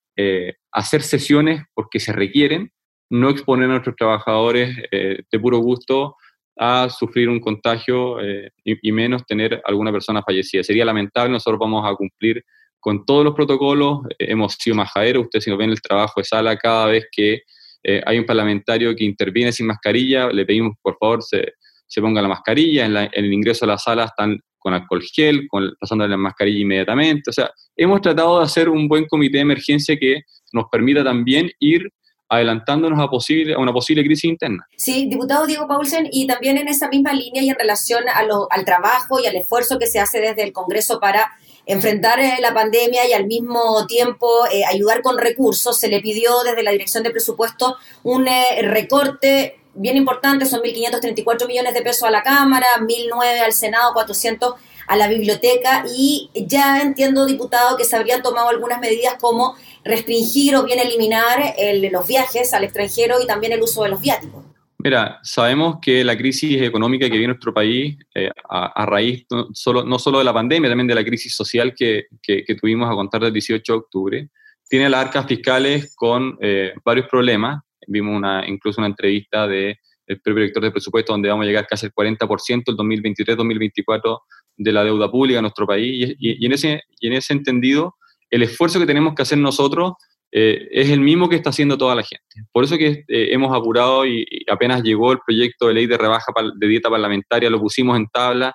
hacer 0.70 1.02
sesiones 1.02 1.62
porque 1.74 1.98
se 1.98 2.12
requieren, 2.12 2.70
no 3.10 3.30
exponer 3.30 3.64
a 3.64 3.72
nuestros 3.72 3.96
trabajadores 3.96 4.76
de 4.92 5.40
puro 5.40 5.58
gusto 5.58 6.14
a 6.56 6.88
sufrir 6.88 7.28
un 7.28 7.40
contagio 7.40 8.18
y, 8.64 8.92
menos 8.92 9.26
tener 9.26 9.60
alguna 9.64 9.90
persona 9.90 10.22
fallecida. 10.22 10.62
Sería 10.62 10.84
lamentable, 10.84 11.32
nosotros 11.32 11.58
vamos 11.58 11.84
a 11.84 11.96
cumplir 11.96 12.44
con 12.84 13.06
todos 13.06 13.24
los 13.24 13.34
protocolos, 13.34 14.00
eh, 14.10 14.26
hemos 14.28 14.52
sido 14.60 14.76
majaderos, 14.76 15.24
ustedes 15.24 15.44
si 15.44 15.50
nos 15.50 15.58
ven 15.58 15.70
el 15.70 15.80
trabajo 15.80 16.20
de 16.20 16.24
sala, 16.24 16.58
cada 16.58 16.84
vez 16.88 17.06
que 17.10 17.40
eh, 17.84 18.02
hay 18.04 18.18
un 18.18 18.24
parlamentario 18.24 18.96
que 18.96 19.04
interviene 19.04 19.52
sin 19.52 19.66
mascarilla, 19.66 20.28
le 20.28 20.46
pedimos 20.46 20.72
por 20.82 20.96
favor 20.98 21.22
se, 21.22 21.52
se 21.86 22.00
ponga 22.00 22.22
la 22.22 22.28
mascarilla, 22.28 22.86
en, 22.86 22.96
el 23.12 23.32
ingreso 23.32 23.66
a 23.66 23.68
la 23.68 23.78
sala 23.78 24.06
están 24.06 24.40
con 24.58 24.72
alcohol 24.72 25.02
gel, 25.02 25.46
con, 25.48 25.70
pasándole 25.78 26.10
la 26.10 26.16
mascarilla 26.16 26.60
inmediatamente, 26.60 27.28
o 27.28 27.32
sea, 27.32 27.50
hemos 27.76 28.00
tratado 28.00 28.38
de 28.38 28.44
hacer 28.44 28.70
un 28.70 28.88
buen 28.88 29.06
comité 29.06 29.36
de 29.36 29.42
emergencia 29.42 29.96
que 29.98 30.22
nos 30.52 30.64
permita 30.72 31.04
también 31.04 31.50
ir 31.60 31.90
adelantándonos 32.30 32.98
a, 32.98 33.08
posible, 33.08 33.52
a 33.52 33.58
una 33.58 33.72
posible 33.72 34.02
crisis 34.02 34.24
interna. 34.24 34.66
Sí, 34.76 35.06
diputado 35.08 35.46
Diego 35.46 35.68
Paulsen, 35.68 36.08
y 36.10 36.26
también 36.26 36.56
en 36.56 36.68
esa 36.68 36.88
misma 36.88 37.12
línea 37.12 37.42
y 37.42 37.50
en 37.50 37.56
relación 37.56 38.04
a 38.08 38.22
lo, 38.24 38.48
al 38.50 38.64
trabajo 38.64 39.20
y 39.20 39.26
al 39.26 39.36
esfuerzo 39.36 39.78
que 39.78 39.86
se 39.86 40.00
hace 40.00 40.20
desde 40.20 40.42
el 40.42 40.52
Congreso 40.52 40.98
para 41.00 41.32
enfrentar 41.66 42.20
eh, 42.20 42.36
la 42.40 42.52
pandemia 42.52 43.08
y 43.08 43.12
al 43.12 43.26
mismo 43.26 43.86
tiempo 43.86 44.28
eh, 44.52 44.64
ayudar 44.64 45.02
con 45.02 45.18
recursos, 45.18 45.78
se 45.78 45.88
le 45.88 46.00
pidió 46.00 46.42
desde 46.42 46.62
la 46.62 46.72
Dirección 46.72 47.02
de 47.02 47.10
Presupuesto 47.10 47.76
un 48.02 48.28
eh, 48.28 48.62
recorte 48.62 49.58
bien 49.74 49.96
importante, 49.96 50.46
son 50.46 50.60
1.534 50.60 51.48
millones 51.48 51.74
de 51.74 51.82
pesos 51.82 52.04
a 52.04 52.10
la 52.10 52.22
Cámara, 52.22 52.66
1.009 52.80 53.40
al 53.40 53.52
Senado, 53.52 53.92
400 53.92 54.54
a 54.86 54.96
la 54.96 55.08
biblioteca 55.08 55.84
y 55.96 56.30
ya 56.34 56.80
entiendo, 56.80 57.26
diputado, 57.26 57.76
que 57.76 57.84
se 57.84 57.96
habrían 57.96 58.22
tomado 58.22 58.50
algunas 58.50 58.80
medidas 58.80 59.14
como 59.18 59.56
restringir 59.82 60.56
o 60.56 60.64
bien 60.64 60.78
eliminar 60.78 61.54
los 61.90 62.06
viajes 62.06 62.52
al 62.52 62.64
extranjero 62.64 63.20
y 63.20 63.26
también 63.26 63.52
el 63.52 63.62
uso 63.62 63.82
de 63.82 63.88
los 63.88 64.00
viáticos. 64.00 64.44
Mira, 64.84 65.18
sabemos 65.22 65.78
que 65.80 66.04
la 66.04 66.14
crisis 66.14 66.60
económica 66.60 67.06
que 67.06 67.14
vive 67.14 67.26
nuestro 67.26 67.54
país 67.54 67.96
eh, 68.14 68.28
a, 68.50 68.84
raíz 68.84 69.24
no 69.30 69.48
solo, 69.54 69.82
no 69.82 69.98
solo 69.98 70.18
de 70.18 70.24
la 70.24 70.34
pandemia, 70.34 70.68
también 70.68 70.86
de 70.86 70.94
la 70.94 71.02
crisis 71.02 71.34
social 71.34 71.74
que, 71.74 72.04
que, 72.22 72.54
tuvimos 72.60 72.90
a 72.90 72.94
contar 72.94 73.22
del 73.22 73.32
18 73.32 73.72
de 73.72 73.78
octubre, 73.78 74.28
tiene 74.68 74.90
las 74.90 75.06
arcas 75.06 75.24
fiscales 75.24 75.94
con 75.96 76.36
eh, 76.42 76.74
varios 76.84 77.08
problemas. 77.08 77.62
Vimos 77.86 78.14
una, 78.14 78.46
incluso 78.46 78.78
una 78.78 78.88
entrevista 78.88 79.48
del 79.48 79.78
de 80.06 80.16
propio 80.16 80.42
director 80.42 80.62
de 80.62 80.70
presupuesto 80.70 81.14
donde 81.14 81.30
vamos 81.30 81.44
a 81.44 81.46
llegar 81.46 81.66
casi 81.66 81.86
al 81.86 81.92
40% 81.92 82.64
el 82.66 82.76
2023-2024 82.76 84.18
de 84.58 84.72
la 84.72 84.84
deuda 84.84 85.10
pública 85.10 85.38
en 85.38 85.44
nuestro 85.44 85.66
país. 85.66 86.14
Y, 86.18 86.44
en 86.44 86.52
ese, 86.52 86.82
y 87.00 87.06
en 87.06 87.14
ese 87.14 87.32
entendido, 87.32 87.96
el 88.28 88.42
esfuerzo 88.42 88.78
que 88.78 88.86
tenemos 88.86 89.14
que 89.14 89.22
hacer 89.22 89.38
nosotros 89.38 89.94
eh, 90.36 90.66
es 90.72 90.90
el 90.90 90.98
mismo 90.98 91.28
que 91.28 91.36
está 91.36 91.50
haciendo 91.50 91.78
toda 91.78 91.94
la 91.94 92.02
gente. 92.02 92.24
Por 92.50 92.64
eso 92.64 92.76
que 92.76 93.04
eh, 93.06 93.28
hemos 93.30 93.56
apurado 93.56 94.04
y, 94.04 94.26
apenas 94.50 94.82
llegó 94.82 95.12
el 95.12 95.20
proyecto 95.24 95.68
de 95.68 95.74
ley 95.74 95.86
de 95.86 95.96
rebaja 95.96 96.32
de 96.56 96.66
dieta 96.66 96.90
parlamentaria, 96.90 97.48
lo 97.48 97.60
pusimos 97.60 97.96
en 97.96 98.08
tabla. 98.08 98.52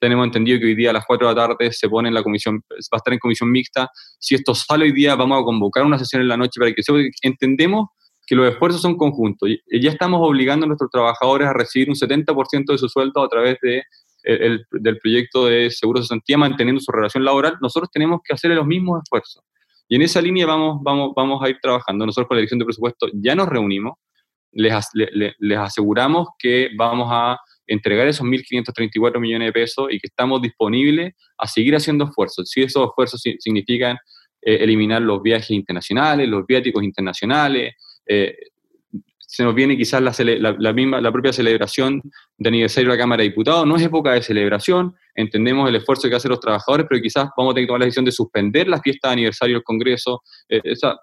Tenemos 0.00 0.26
entendido 0.26 0.58
que 0.58 0.66
hoy 0.66 0.74
día 0.74 0.90
a 0.90 0.94
las 0.94 1.04
4 1.06 1.28
de 1.28 1.32
la 1.32 1.46
tarde 1.46 1.72
se 1.72 1.88
pone 1.88 2.08
en 2.08 2.14
la 2.14 2.24
comisión, 2.24 2.56
va 2.68 2.74
a 2.90 2.96
estar 2.96 3.12
en 3.14 3.20
comisión 3.20 3.52
mixta. 3.52 3.88
Si 4.18 4.34
esto 4.34 4.52
sale 4.52 4.86
hoy 4.86 4.92
día, 4.92 5.14
vamos 5.14 5.40
a 5.40 5.44
convocar 5.44 5.84
una 5.84 5.96
sesión 5.96 6.22
en 6.22 6.28
la 6.28 6.36
noche 6.36 6.58
para 6.58 6.72
que 6.72 6.82
entendemos 7.22 7.90
que 8.26 8.34
los 8.34 8.52
esfuerzos 8.52 8.82
son 8.82 8.96
conjuntos. 8.96 9.48
Ya 9.70 9.90
estamos 9.90 10.18
obligando 10.28 10.64
a 10.64 10.66
nuestros 10.66 10.90
trabajadores 10.90 11.46
a 11.46 11.52
recibir 11.52 11.88
un 11.88 11.94
70% 11.94 12.64
de 12.66 12.78
su 12.78 12.88
sueldo 12.88 13.22
a 13.22 13.28
través 13.28 13.58
de 13.62 13.84
el, 14.24 14.66
del 14.72 14.98
proyecto 14.98 15.46
de 15.46 15.70
seguro 15.70 16.00
de 16.00 16.36
manteniendo 16.36 16.80
su 16.80 16.90
relación 16.90 17.24
laboral, 17.24 17.58
nosotros 17.60 17.90
tenemos 17.92 18.20
que 18.24 18.34
hacer 18.34 18.50
los 18.50 18.66
mismos 18.66 19.02
esfuerzos. 19.04 19.44
Y 19.92 19.96
en 19.96 20.00
esa 20.00 20.22
línea 20.22 20.46
vamos, 20.46 20.78
vamos, 20.82 21.12
vamos 21.14 21.42
a 21.42 21.50
ir 21.50 21.58
trabajando. 21.60 22.06
Nosotros 22.06 22.26
con 22.26 22.38
la 22.38 22.38
Dirección 22.38 22.58
de 22.58 22.64
Presupuesto 22.64 23.08
ya 23.12 23.34
nos 23.34 23.46
reunimos, 23.46 23.98
les, 24.52 24.74
les, 24.94 25.58
aseguramos 25.58 26.28
que 26.38 26.70
vamos 26.78 27.08
a 27.10 27.38
entregar 27.66 28.08
esos 28.08 28.26
1.534 28.26 29.20
millones 29.20 29.48
de 29.48 29.52
pesos 29.52 29.88
y 29.90 29.98
que 29.98 30.06
estamos 30.06 30.40
disponibles 30.40 31.12
a 31.36 31.46
seguir 31.46 31.76
haciendo 31.76 32.06
esfuerzos. 32.06 32.48
Si 32.48 32.62
esos 32.62 32.88
esfuerzos 32.88 33.20
significan 33.38 33.98
eh, 34.40 34.60
eliminar 34.62 35.02
los 35.02 35.20
viajes 35.20 35.50
internacionales, 35.50 36.26
los 36.26 36.46
viáticos 36.46 36.82
internacionales, 36.82 37.74
eh, 38.06 38.34
se 39.32 39.44
nos 39.44 39.54
viene 39.54 39.78
quizás 39.78 40.02
la, 40.02 40.72
misma, 40.74 41.00
la 41.00 41.10
propia 41.10 41.32
celebración 41.32 42.02
de 42.36 42.48
aniversario 42.50 42.90
de 42.90 42.96
la 42.96 43.02
Cámara 43.02 43.22
de 43.22 43.30
Diputados. 43.30 43.66
No 43.66 43.76
es 43.76 43.82
época 43.82 44.12
de 44.12 44.20
celebración, 44.20 44.94
entendemos 45.14 45.66
el 45.70 45.76
esfuerzo 45.76 46.10
que 46.10 46.16
hacen 46.16 46.28
los 46.28 46.38
trabajadores, 46.38 46.84
pero 46.86 47.00
quizás 47.00 47.30
vamos 47.34 47.52
a 47.52 47.54
tener 47.54 47.64
que 47.64 47.68
tomar 47.68 47.80
la 47.80 47.86
decisión 47.86 48.04
de 48.04 48.12
suspender 48.12 48.68
la 48.68 48.78
fiesta 48.82 49.08
de 49.08 49.12
aniversario 49.14 49.56
del 49.56 49.64
Congreso. 49.64 50.22
Eh, 50.50 50.60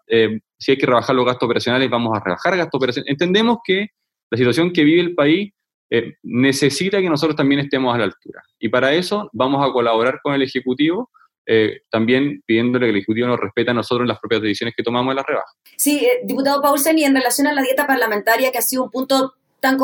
eh, 0.10 0.40
si 0.60 0.72
hay 0.72 0.78
que 0.78 0.86
rebajar 0.86 1.16
los 1.16 1.26
gastos 1.26 1.48
operacionales, 1.48 1.90
vamos 1.90 2.16
a 2.16 2.24
rebajar 2.24 2.56
gastos 2.56 2.78
operacionales. 2.78 3.12
Entendemos 3.12 3.58
que 3.64 3.88
la 4.30 4.38
situación 4.38 4.72
que 4.74 4.84
vive 4.84 5.02
el 5.02 5.16
país 5.16 5.52
eh, 5.90 6.14
necesita 6.22 7.02
que 7.02 7.10
nosotros 7.10 7.36
también 7.36 7.62
estemos 7.62 7.96
a 7.96 7.98
la 7.98 8.04
altura. 8.04 8.44
Y 8.60 8.70
para 8.70 8.94
eso 8.94 9.28
vamos 9.34 9.68
a 9.68 9.74
colaborar 9.74 10.20
con 10.22 10.36
el 10.36 10.44
Ejecutivo 10.44 11.10
eh, 11.52 11.82
también 11.90 12.44
pidiéndole 12.46 12.86
que 12.86 12.92
el 12.92 12.98
Ejecutivo 12.98 13.28
nos 13.28 13.40
respete 13.40 13.72
a 13.72 13.74
nosotros 13.74 14.08
las 14.08 14.20
propias 14.20 14.44
decisiones 14.44 14.76
que 14.78 14.84
tomamos 14.84 15.12
en 15.12 15.16
la 15.16 15.24
rebaja. 15.24 15.52
Sí, 15.76 16.06
eh, 16.06 16.22
diputado 16.24 16.62
Paulsen, 16.62 17.00
y 17.00 17.06
en 17.06 17.16
relación 17.16 17.48
a 17.48 17.54
la 17.54 17.64
dieta 17.64 17.88
parlamentaria, 17.88 18.52
que 18.52 18.60
ha 18.60 18.62
sido 18.62 18.84
un 18.84 18.92
punto 18.92 19.34
tan, 19.60 19.80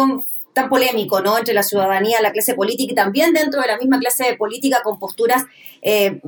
tan 0.54 0.70
polémico 0.70 1.22
¿no? 1.22 1.40
entre 1.40 1.56
la 1.56 1.64
ciudadanía, 1.64 2.22
la 2.22 2.32
clase 2.32 2.54
política 2.54 2.92
y 2.92 2.96
también 2.96 3.34
dentro 3.34 3.62
de 3.62 3.68
la 3.68 3.80
misma 3.80 3.98
clase 3.98 4.36
política 4.38 4.82
con 4.84 5.00
posturas 5.00 5.44
eh, 5.82 6.22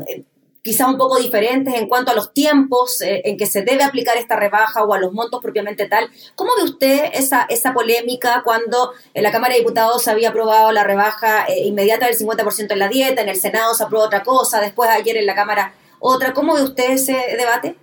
quizá 0.67 0.85
un 0.85 0.97
poco 0.97 1.17
diferentes 1.17 1.73
en 1.75 1.87
cuanto 1.87 2.11
a 2.11 2.13
los 2.13 2.33
tiempos 2.33 2.99
eh, 2.99 3.21
en 3.23 3.37
que 3.37 3.45
se 3.45 3.61
debe 3.61 3.85
aplicar 3.85 4.17
esta 4.17 4.35
rebaja 4.35 4.83
o 4.83 4.93
a 4.93 4.99
los 4.99 5.13
montos 5.13 5.41
propiamente 5.41 5.87
tal. 5.87 6.09
¿Cómo 6.35 6.51
ve 6.57 6.65
usted 6.65 7.05
esa, 7.13 7.43
esa 7.43 7.73
polémica 7.73 8.41
cuando 8.43 8.91
en 9.13 9.23
la 9.23 9.31
Cámara 9.31 9.53
de 9.53 9.61
Diputados 9.61 10.03
se 10.03 10.11
había 10.11 10.27
aprobado 10.27 10.73
la 10.73 10.83
rebaja 10.83 11.45
eh, 11.45 11.65
inmediata 11.65 12.07
del 12.07 12.17
50% 12.17 12.73
en 12.73 12.79
la 12.79 12.89
dieta, 12.89 13.21
en 13.21 13.29
el 13.29 13.37
Senado 13.37 13.73
se 13.75 13.85
aprobó 13.85 14.03
otra 14.03 14.23
cosa, 14.23 14.59
después 14.59 14.89
ayer 14.89 15.15
en 15.15 15.25
la 15.25 15.35
Cámara 15.35 15.73
otra? 15.99 16.33
¿Cómo 16.33 16.53
ve 16.53 16.63
usted 16.63 16.91
ese 16.91 17.15
debate? 17.37 17.77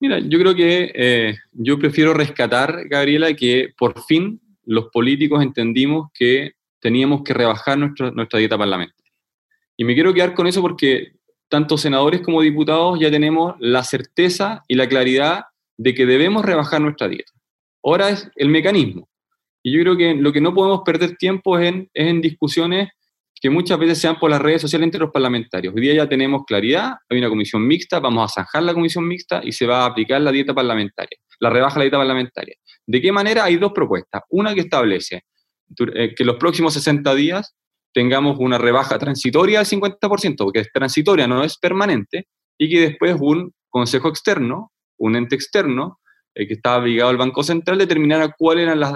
Mira, 0.00 0.18
yo 0.18 0.38
creo 0.38 0.54
que 0.54 0.92
eh, 0.94 1.36
yo 1.52 1.78
prefiero 1.78 2.14
rescatar, 2.14 2.88
Gabriela, 2.88 3.34
que 3.34 3.74
por 3.76 4.02
fin 4.04 4.40
los 4.64 4.86
políticos 4.86 5.42
entendimos 5.42 6.08
que 6.14 6.52
teníamos 6.80 7.22
que 7.22 7.34
rebajar 7.34 7.76
nuestra 7.76 8.38
dieta 8.38 8.56
parlamentaria. 8.56 9.12
Y 9.76 9.84
me 9.84 9.92
quiero 9.92 10.14
quedar 10.14 10.32
con 10.32 10.46
eso 10.46 10.62
porque 10.62 11.19
tanto 11.50 11.76
senadores 11.76 12.22
como 12.22 12.40
diputados 12.40 12.98
ya 12.98 13.10
tenemos 13.10 13.56
la 13.58 13.82
certeza 13.82 14.62
y 14.68 14.76
la 14.76 14.88
claridad 14.88 15.42
de 15.76 15.94
que 15.94 16.06
debemos 16.06 16.44
rebajar 16.44 16.80
nuestra 16.80 17.08
dieta. 17.08 17.32
Ahora 17.82 18.08
es 18.08 18.30
el 18.36 18.48
mecanismo. 18.48 19.08
Y 19.62 19.72
yo 19.72 19.82
creo 19.82 19.96
que 19.96 20.14
lo 20.14 20.32
que 20.32 20.40
no 20.40 20.54
podemos 20.54 20.80
perder 20.84 21.16
tiempo 21.16 21.58
es 21.58 21.68
en, 21.68 21.90
es 21.92 22.06
en 22.06 22.20
discusiones 22.20 22.88
que 23.40 23.50
muchas 23.50 23.78
veces 23.78 23.98
sean 23.98 24.18
por 24.18 24.30
las 24.30 24.40
redes 24.40 24.62
sociales 24.62 24.84
entre 24.84 25.00
los 25.00 25.10
parlamentarios. 25.10 25.74
Hoy 25.74 25.80
día 25.80 25.94
ya 25.94 26.08
tenemos 26.08 26.44
claridad, 26.46 26.92
hay 27.08 27.18
una 27.18 27.28
comisión 27.28 27.66
mixta, 27.66 27.98
vamos 27.98 28.30
a 28.30 28.42
zanjar 28.42 28.62
la 28.62 28.74
comisión 28.74 29.06
mixta 29.08 29.40
y 29.42 29.52
se 29.52 29.66
va 29.66 29.82
a 29.82 29.86
aplicar 29.86 30.20
la 30.20 30.30
dieta 30.30 30.54
parlamentaria, 30.54 31.18
la 31.40 31.50
rebaja 31.50 31.74
de 31.74 31.78
la 31.80 31.84
dieta 31.84 31.98
parlamentaria. 31.98 32.54
¿De 32.86 33.00
qué 33.00 33.10
manera? 33.10 33.44
Hay 33.44 33.56
dos 33.56 33.72
propuestas. 33.72 34.22
Una 34.28 34.54
que 34.54 34.60
establece 34.60 35.24
eh, 35.94 36.14
que 36.14 36.24
los 36.24 36.36
próximos 36.36 36.74
60 36.74 37.14
días 37.14 37.54
tengamos 37.92 38.36
una 38.38 38.58
rebaja 38.58 38.98
transitoria 38.98 39.58
del 39.58 39.68
50%, 39.68 40.36
porque 40.36 40.60
es 40.60 40.72
transitoria, 40.72 41.26
no 41.26 41.42
es 41.42 41.58
permanente, 41.58 42.28
y 42.58 42.68
que 42.68 42.80
después 42.80 43.16
un 43.20 43.52
consejo 43.68 44.08
externo, 44.08 44.72
un 44.98 45.16
ente 45.16 45.34
externo, 45.34 45.98
eh, 46.34 46.46
que 46.46 46.54
estaba 46.54 46.84
ligado 46.84 47.10
al 47.10 47.16
Banco 47.16 47.42
Central, 47.42 47.78
determinara 47.78 48.34
cuáles 48.36 48.64
eran 48.64 48.80
las, 48.80 48.94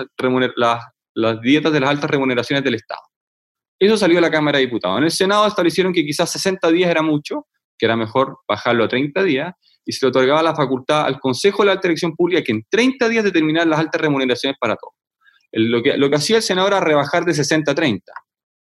las, 0.56 0.84
las 1.14 1.40
dietas 1.40 1.72
de 1.72 1.80
las 1.80 1.90
altas 1.90 2.10
remuneraciones 2.10 2.62
del 2.62 2.74
Estado. 2.74 3.00
Eso 3.78 3.96
salió 3.96 4.16
de 4.16 4.22
la 4.22 4.30
Cámara 4.30 4.58
de 4.58 4.66
Diputados. 4.66 4.98
En 4.98 5.04
el 5.04 5.10
Senado 5.10 5.46
establecieron 5.46 5.92
que 5.92 6.04
quizás 6.04 6.30
60 6.30 6.70
días 6.70 6.90
era 6.90 7.02
mucho, 7.02 7.46
que 7.76 7.86
era 7.86 7.96
mejor 7.96 8.38
bajarlo 8.46 8.84
a 8.84 8.88
30 8.88 9.22
días, 9.24 9.52
y 9.84 9.92
se 9.92 10.06
le 10.06 10.10
otorgaba 10.10 10.42
la 10.42 10.54
facultad 10.54 11.04
al 11.06 11.18
Consejo 11.18 11.62
de 11.62 11.66
la 11.66 11.72
Alta 11.72 11.88
Elección 11.88 12.14
Pública 12.14 12.42
que 12.42 12.52
en 12.52 12.64
30 12.70 13.08
días 13.08 13.24
determinara 13.24 13.66
las 13.66 13.80
altas 13.80 14.00
remuneraciones 14.00 14.56
para 14.58 14.76
todos. 14.76 14.94
Lo 15.52 15.82
que, 15.82 15.96
lo 15.96 16.08
que 16.08 16.16
hacía 16.16 16.36
el 16.36 16.42
Senado 16.42 16.68
era 16.68 16.80
rebajar 16.80 17.24
de 17.24 17.34
60 17.34 17.72
a 17.72 17.74
30 17.74 18.12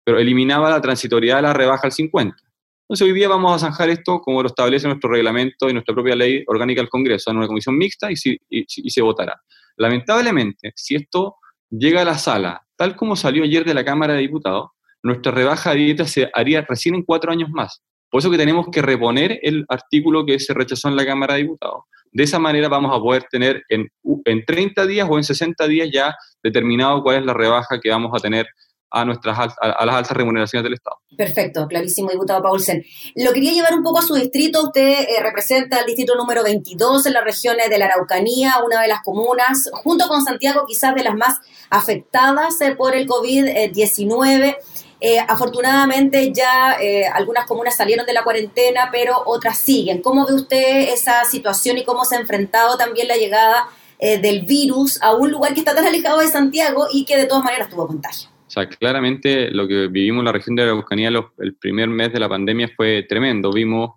pero 0.04 0.18
eliminaba 0.18 0.70
la 0.70 0.80
transitoriedad 0.80 1.36
de 1.36 1.42
la 1.42 1.52
rebaja 1.52 1.86
al 1.86 1.92
50. 1.92 2.36
Entonces 2.84 3.06
hoy 3.06 3.14
día 3.14 3.28
vamos 3.28 3.54
a 3.54 3.58
zanjar 3.58 3.88
esto 3.88 4.20
como 4.20 4.42
lo 4.42 4.48
establece 4.48 4.86
nuestro 4.86 5.10
reglamento 5.10 5.70
y 5.70 5.72
nuestra 5.72 5.94
propia 5.94 6.14
ley 6.14 6.44
orgánica 6.46 6.82
del 6.82 6.90
Congreso, 6.90 7.30
en 7.30 7.38
una 7.38 7.46
comisión 7.46 7.78
mixta 7.78 8.10
y, 8.12 8.14
y, 8.50 8.90
se 8.90 9.00
votará. 9.00 9.40
Lamentablemente, 9.76 10.72
si 10.76 10.94
esto 10.94 11.36
llega 11.70 12.02
a 12.02 12.04
la 12.04 12.18
sala, 12.18 12.62
tal 12.76 12.94
como 12.94 13.16
salió 13.16 13.42
ayer 13.42 13.64
de 13.64 13.72
la 13.72 13.84
Cámara 13.84 14.12
de 14.12 14.20
Diputados, 14.20 14.70
nuestra 15.02 15.32
rebaja 15.32 15.70
de 15.70 15.76
dieta 15.76 16.06
se 16.06 16.30
haría 16.34 16.64
recién 16.68 16.94
en 16.94 17.02
cuatro 17.04 17.32
años 17.32 17.48
más. 17.50 17.82
Por 18.10 18.18
eso 18.20 18.30
que 18.30 18.36
tenemos 18.36 18.66
que 18.70 18.82
reponer 18.82 19.40
el 19.42 19.64
artículo 19.68 20.26
que 20.26 20.38
se 20.38 20.52
rechazó 20.52 20.88
en 20.88 20.96
la 20.96 21.06
Cámara 21.06 21.34
de 21.34 21.42
Diputados. 21.42 21.84
De 22.12 22.22
esa 22.22 22.38
manera 22.38 22.68
vamos 22.68 22.94
a 22.94 23.00
poder 23.00 23.24
tener 23.30 23.64
en, 23.70 23.88
en 24.24 24.44
30 24.44 24.86
días 24.86 25.08
o 25.10 25.16
en 25.16 25.24
60 25.24 25.66
días 25.66 25.88
ya 25.90 26.14
determinado 26.42 27.02
cuál 27.02 27.16
es 27.16 27.24
la 27.24 27.32
rebaja 27.32 27.80
que 27.80 27.90
vamos 27.90 28.12
a 28.14 28.20
tener 28.20 28.46
a, 28.94 29.04
nuestras, 29.04 29.36
a, 29.60 29.84
las 29.84 29.94
altas 29.96 30.16
remuneraciones 30.16 30.62
del 30.62 30.74
Estado. 30.74 30.98
Perfecto, 31.16 31.66
clarísimo, 31.66 32.10
diputado 32.10 32.42
Paulsen. 32.42 32.84
Lo 33.16 33.32
quería 33.32 33.52
llevar 33.52 33.74
un 33.74 33.82
poco 33.82 33.98
a 33.98 34.02
su 34.02 34.14
distrito. 34.14 34.62
Usted 34.62 35.00
eh, 35.00 35.20
representa 35.20 35.80
el 35.80 35.86
distrito 35.86 36.14
número 36.14 36.44
22 36.44 37.06
en 37.06 37.12
las 37.12 37.24
regiones 37.24 37.68
de 37.68 37.78
la 37.78 37.86
Araucanía, 37.86 38.54
una 38.64 38.80
de 38.80 38.88
las 38.88 39.02
comunas, 39.02 39.68
junto 39.72 40.06
con 40.06 40.24
Santiago, 40.24 40.64
quizás 40.66 40.94
de 40.94 41.02
las 41.02 41.14
más 41.14 41.40
afectadas 41.70 42.60
eh, 42.60 42.76
por 42.76 42.94
el 42.94 43.08
COVID-19. 43.08 44.56
Eh, 45.00 45.18
afortunadamente 45.18 46.32
ya 46.32 46.78
algunas 47.12 47.46
comunas 47.46 47.76
salieron 47.76 48.06
de 48.06 48.14
la 48.14 48.22
cuarentena, 48.22 48.90
pero 48.92 49.22
otras 49.26 49.58
siguen. 49.58 50.00
¿Cómo 50.00 50.24
ve 50.24 50.34
usted 50.34 50.92
esa 50.92 51.24
situación 51.24 51.76
y 51.78 51.84
cómo 51.84 52.04
se 52.04 52.16
ha 52.16 52.20
enfrentado 52.20 52.78
también 52.78 53.08
la 53.08 53.16
llegada 53.16 53.68
del 54.00 54.42
virus 54.42 55.02
a 55.02 55.14
un 55.14 55.30
lugar 55.30 55.52
que 55.52 55.60
está 55.60 55.74
tan 55.74 55.84
alejado 55.84 56.20
de 56.20 56.28
Santiago 56.28 56.86
y 56.90 57.04
que 57.04 57.16
de 57.16 57.26
todas 57.26 57.44
maneras 57.44 57.68
tuvo 57.68 57.86
contagio? 57.86 58.33
Sea, 58.54 58.68
claramente 58.68 59.50
lo 59.50 59.66
que 59.66 59.88
vivimos 59.88 60.20
en 60.20 60.26
la 60.26 60.32
región 60.32 60.54
de 60.54 60.64
la 60.64 60.72
Araucanía 60.72 61.10
el 61.38 61.56
primer 61.56 61.88
mes 61.88 62.12
de 62.12 62.20
la 62.20 62.28
pandemia 62.28 62.68
fue 62.76 63.04
tremendo. 63.08 63.52
Vimos 63.52 63.90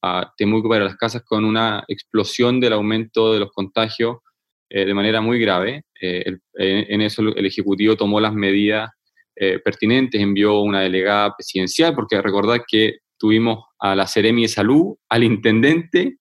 a 0.00 0.32
Temuco 0.36 0.68
para 0.68 0.84
las 0.84 0.96
casas 0.96 1.22
con 1.22 1.44
una 1.44 1.84
explosión 1.88 2.58
del 2.58 2.72
aumento 2.72 3.32
de 3.32 3.40
los 3.40 3.52
contagios 3.52 4.18
de 4.70 4.94
manera 4.94 5.20
muy 5.20 5.38
grave. 5.38 5.84
en 6.00 7.00
eso 7.02 7.22
el 7.22 7.44
Ejecutivo 7.44 7.96
tomó 7.96 8.18
las 8.18 8.32
medidas 8.32 8.90
eh, 9.34 9.58
pertinentes, 9.58 10.20
envió 10.20 10.60
una 10.60 10.82
delegada 10.82 11.34
presidencial, 11.34 11.94
porque 11.94 12.20
recordad 12.20 12.60
que 12.68 12.98
tuvimos 13.18 13.64
a 13.78 13.96
la 13.96 14.06
Seremi 14.06 14.42
de 14.42 14.48
Salud, 14.48 14.94
al 15.08 15.24
intendente 15.24 16.18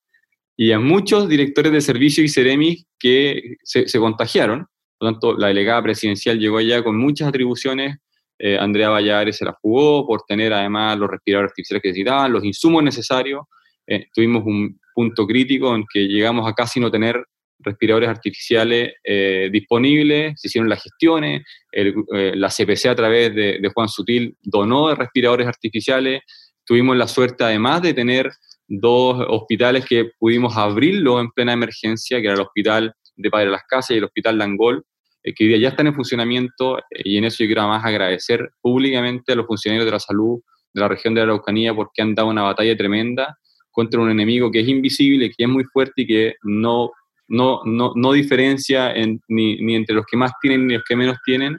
y 0.56 0.72
a 0.72 0.80
muchos 0.80 1.28
directores 1.28 1.74
de 1.74 1.82
servicio 1.82 2.24
y 2.24 2.30
Seremi 2.30 2.86
que 2.98 3.58
se, 3.64 4.00
contagiaron. 4.00 4.66
Por 5.02 5.08
lo 5.08 5.14
tanto, 5.14 5.34
la 5.36 5.48
delegada 5.48 5.82
presidencial 5.82 6.38
llegó 6.38 6.60
allá 6.60 6.84
con 6.84 6.96
muchas 6.96 7.28
atribuciones. 7.28 7.98
Eh, 8.38 8.56
Andrea 8.56 8.90
Valladares 8.90 9.36
se 9.36 9.46
la 9.46 9.58
jugó 9.60 10.06
por 10.06 10.22
tener 10.28 10.54
además 10.54 10.96
los 11.00 11.10
respiradores 11.10 11.50
artificiales 11.50 11.82
que 11.82 11.90
necesitaban, 11.90 12.32
los 12.32 12.44
insumos 12.44 12.84
necesarios. 12.84 13.42
Eh, 13.88 14.06
tuvimos 14.14 14.44
un 14.46 14.80
punto 14.94 15.26
crítico 15.26 15.74
en 15.76 15.86
que 15.92 16.02
llegamos 16.02 16.48
a 16.48 16.54
casi 16.54 16.80
no 16.80 16.92
tener 16.92 17.20
respiradores 17.58 18.10
artificiales 18.10 18.94
eh, 19.04 19.50
disponibles, 19.52 20.40
se 20.40 20.50
hicieron 20.50 20.70
las 20.70 20.84
gestiones, 20.84 21.42
la 21.72 22.50
CPC 22.50 22.86
a 22.86 22.96
través 22.96 23.34
de, 23.34 23.72
Juan 23.74 23.90
Sutil 23.90 24.38
donó 24.40 24.94
respiradores 24.94 25.48
artificiales, 25.48 26.22
tuvimos 26.64 26.96
la 26.96 27.08
suerte 27.08 27.44
además 27.44 27.82
de 27.82 27.96
tener 27.96 28.30
dos 28.68 29.26
hospitales 29.30 29.84
que 29.84 30.12
pudimos 30.20 30.56
abrirlo 30.58 31.20
en 31.20 31.32
plena 31.32 31.54
emergencia, 31.54 32.20
que 32.22 32.28
era 32.28 32.36
el 32.36 32.42
hospital 32.42 32.94
de 33.16 33.30
Padre 33.32 33.46
de 33.46 33.52
las 33.52 33.64
Casas 33.68 33.92
y 33.92 33.98
el 33.98 34.04
hospital 34.04 34.38
Langol, 34.38 34.86
eh, 35.24 35.34
que 35.34 35.44
hoy 35.44 35.50
día 35.50 35.58
ya 35.58 35.70
están 35.70 35.88
en 35.88 35.96
funcionamiento 35.96 36.80
y 36.92 37.18
en 37.18 37.26
eso 37.26 37.44
yo 37.44 37.48
quiero 37.48 37.62
además 37.62 37.86
agradecer 37.86 38.52
públicamente 38.62 39.34
a 39.34 39.36
los 39.36 39.46
funcionarios 39.46 39.86
de 39.86 39.92
la 39.92 40.00
salud 40.00 40.40
de 40.74 40.82
la 40.82 40.88
región 40.88 41.14
de 41.14 41.20
la 41.20 41.26
Araucanía 41.26 41.74
porque 41.74 42.02
han 42.02 42.16
dado 42.16 42.30
una 42.30 42.44
batalla 42.44 42.76
tremenda 42.78 43.38
contra 43.72 44.00
un 44.00 44.10
enemigo 44.10 44.52
que 44.52 44.62
es 44.62 44.68
invisible, 44.68 45.30
que 45.30 45.44
es 45.44 45.50
muy 45.50 45.64
fuerte 45.66 46.04
y 46.04 46.08
que 46.08 46.36
no 46.44 46.92
no, 47.32 47.62
no, 47.64 47.94
no 47.96 48.12
diferencia 48.12 48.94
ni, 49.30 49.56
ni, 49.56 49.76
entre 49.76 49.96
los 49.96 50.06
que 50.06 50.18
más 50.18 50.34
tienen 50.42 50.68
ni 50.68 50.74
los 50.74 50.84
que 50.84 50.98
menos 50.98 51.16
tienen, 51.24 51.56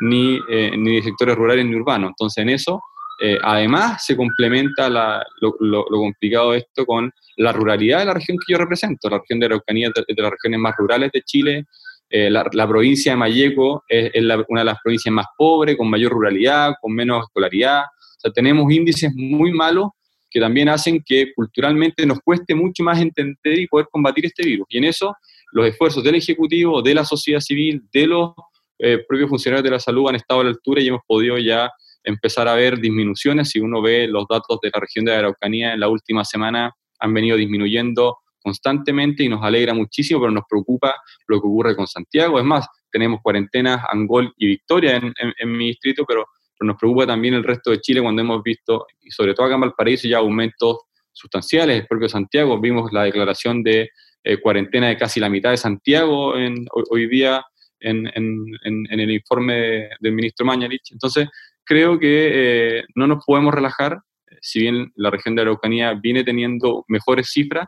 ni, 0.00 0.38
eh, 0.48 0.72
ni 0.76 0.96
de 0.96 1.02
sectores 1.02 1.34
rurales 1.34 1.66
ni 1.66 1.74
urbanos. 1.74 2.10
Entonces, 2.10 2.42
en 2.42 2.50
eso, 2.50 2.80
eh, 3.20 3.38
además, 3.42 4.04
se 4.04 4.16
complementa 4.16 4.88
lo, 4.88 5.56
lo, 5.58 5.84
complicado 5.84 6.52
de 6.52 6.58
esto 6.58 6.86
con 6.86 7.10
la 7.38 7.52
ruralidad 7.52 8.00
de 8.00 8.04
la 8.04 8.14
región 8.14 8.36
que 8.38 8.52
yo 8.52 8.58
represento. 8.58 9.10
La 9.10 9.18
región 9.18 9.40
de 9.40 9.46
Araucanía 9.46 9.88
es 9.88 10.16
de, 10.16 10.22
las 10.22 10.30
regiones 10.30 10.60
más 10.60 10.74
rurales 10.76 11.10
de 11.12 11.22
Chile. 11.22 11.64
Eh, 12.08 12.30
la, 12.30 12.68
provincia 12.68 13.12
de 13.12 13.16
Mayeco 13.16 13.82
es, 13.88 14.12
una 14.48 14.60
de 14.60 14.64
las 14.64 14.78
provincias 14.82 15.12
más 15.12 15.26
pobres, 15.36 15.76
con 15.76 15.90
mayor 15.90 16.12
ruralidad, 16.12 16.74
con 16.80 16.92
menos 16.92 17.24
escolaridad. 17.24 17.82
O 17.82 18.20
sea, 18.20 18.30
tenemos 18.32 18.72
índices 18.72 19.12
muy 19.14 19.52
malos 19.52 19.90
que 20.30 20.40
también 20.40 20.68
hacen 20.68 21.02
que 21.04 21.32
culturalmente 21.34 22.04
nos 22.06 22.20
cueste 22.20 22.54
mucho 22.54 22.82
más 22.82 23.00
entender 23.00 23.58
y 23.58 23.66
poder 23.66 23.86
combatir 23.90 24.26
este 24.26 24.44
virus. 24.44 24.66
Y 24.70 24.78
en 24.78 24.84
eso 24.84 25.14
los 25.52 25.66
esfuerzos 25.66 26.04
del 26.04 26.16
Ejecutivo, 26.16 26.82
de 26.82 26.94
la 26.94 27.04
sociedad 27.04 27.40
civil, 27.40 27.82
de 27.92 28.06
los 28.06 28.32
eh, 28.78 28.98
propios 29.08 29.30
funcionarios 29.30 29.64
de 29.64 29.70
la 29.70 29.80
salud 29.80 30.08
han 30.08 30.16
estado 30.16 30.40
a 30.40 30.44
la 30.44 30.50
altura 30.50 30.82
y 30.82 30.88
hemos 30.88 31.00
podido 31.06 31.38
ya 31.38 31.70
empezar 32.04 32.46
a 32.48 32.54
ver 32.54 32.78
disminuciones. 32.78 33.50
Si 33.50 33.60
uno 33.60 33.82
ve 33.82 34.06
los 34.06 34.26
datos 34.28 34.58
de 34.62 34.70
la 34.72 34.80
región 34.80 35.04
de 35.04 35.12
la 35.12 35.18
Araucanía 35.18 35.72
en 35.72 35.80
la 35.80 35.88
última 35.88 36.24
semana, 36.24 36.72
han 36.98 37.14
venido 37.14 37.36
disminuyendo 37.36 38.18
constantemente 38.46 39.24
y 39.24 39.28
nos 39.28 39.42
alegra 39.42 39.74
muchísimo, 39.74 40.20
pero 40.20 40.30
nos 40.30 40.44
preocupa 40.48 40.94
lo 41.26 41.40
que 41.40 41.46
ocurre 41.48 41.74
con 41.74 41.88
Santiago. 41.88 42.38
Es 42.38 42.44
más, 42.44 42.64
tenemos 42.92 43.20
cuarentenas, 43.20 43.84
Angol 43.90 44.32
y 44.36 44.46
Victoria 44.46 45.00
en 45.00 45.52
mi 45.52 45.66
distrito, 45.66 46.04
pero 46.06 46.26
nos 46.64 46.76
preocupa 46.76 47.06
también 47.06 47.34
el 47.34 47.44
resto 47.44 47.70
de 47.70 47.80
Chile 47.80 48.00
cuando 48.00 48.22
hemos 48.22 48.42
visto, 48.42 48.86
y 49.02 49.10
sobre 49.10 49.34
todo 49.34 49.46
acá 49.46 49.56
en 49.56 49.62
Valparaíso, 49.62 50.08
ya 50.08 50.18
aumentos 50.18 50.78
sustanciales. 51.12 51.80
El 51.80 51.86
propio 51.86 52.08
Santiago, 52.08 52.60
vimos 52.60 52.92
la 52.92 53.04
declaración 53.04 53.62
de 53.62 53.90
eh, 54.24 54.40
cuarentena 54.40 54.88
de 54.88 54.96
casi 54.96 55.20
la 55.20 55.28
mitad 55.28 55.50
de 55.50 55.56
Santiago 55.56 56.36
en, 56.36 56.66
hoy, 56.90 57.08
día 57.08 57.44
en, 57.80 58.06
el 58.14 59.10
informe 59.10 59.88
del 60.00 60.12
ministro 60.12 60.46
Mañalich. 60.46 60.92
Entonces, 60.92 61.28
creo 61.64 61.98
que 61.98 62.78
eh, 62.78 62.84
no 62.94 63.06
nos 63.06 63.24
podemos 63.24 63.52
relajar, 63.52 64.00
si 64.40 64.60
bien 64.60 64.92
la 64.94 65.10
región 65.10 65.34
de 65.34 65.42
Araucanía 65.42 65.94
viene 65.94 66.24
teniendo 66.24 66.84
mejores 66.88 67.30
cifras, 67.30 67.66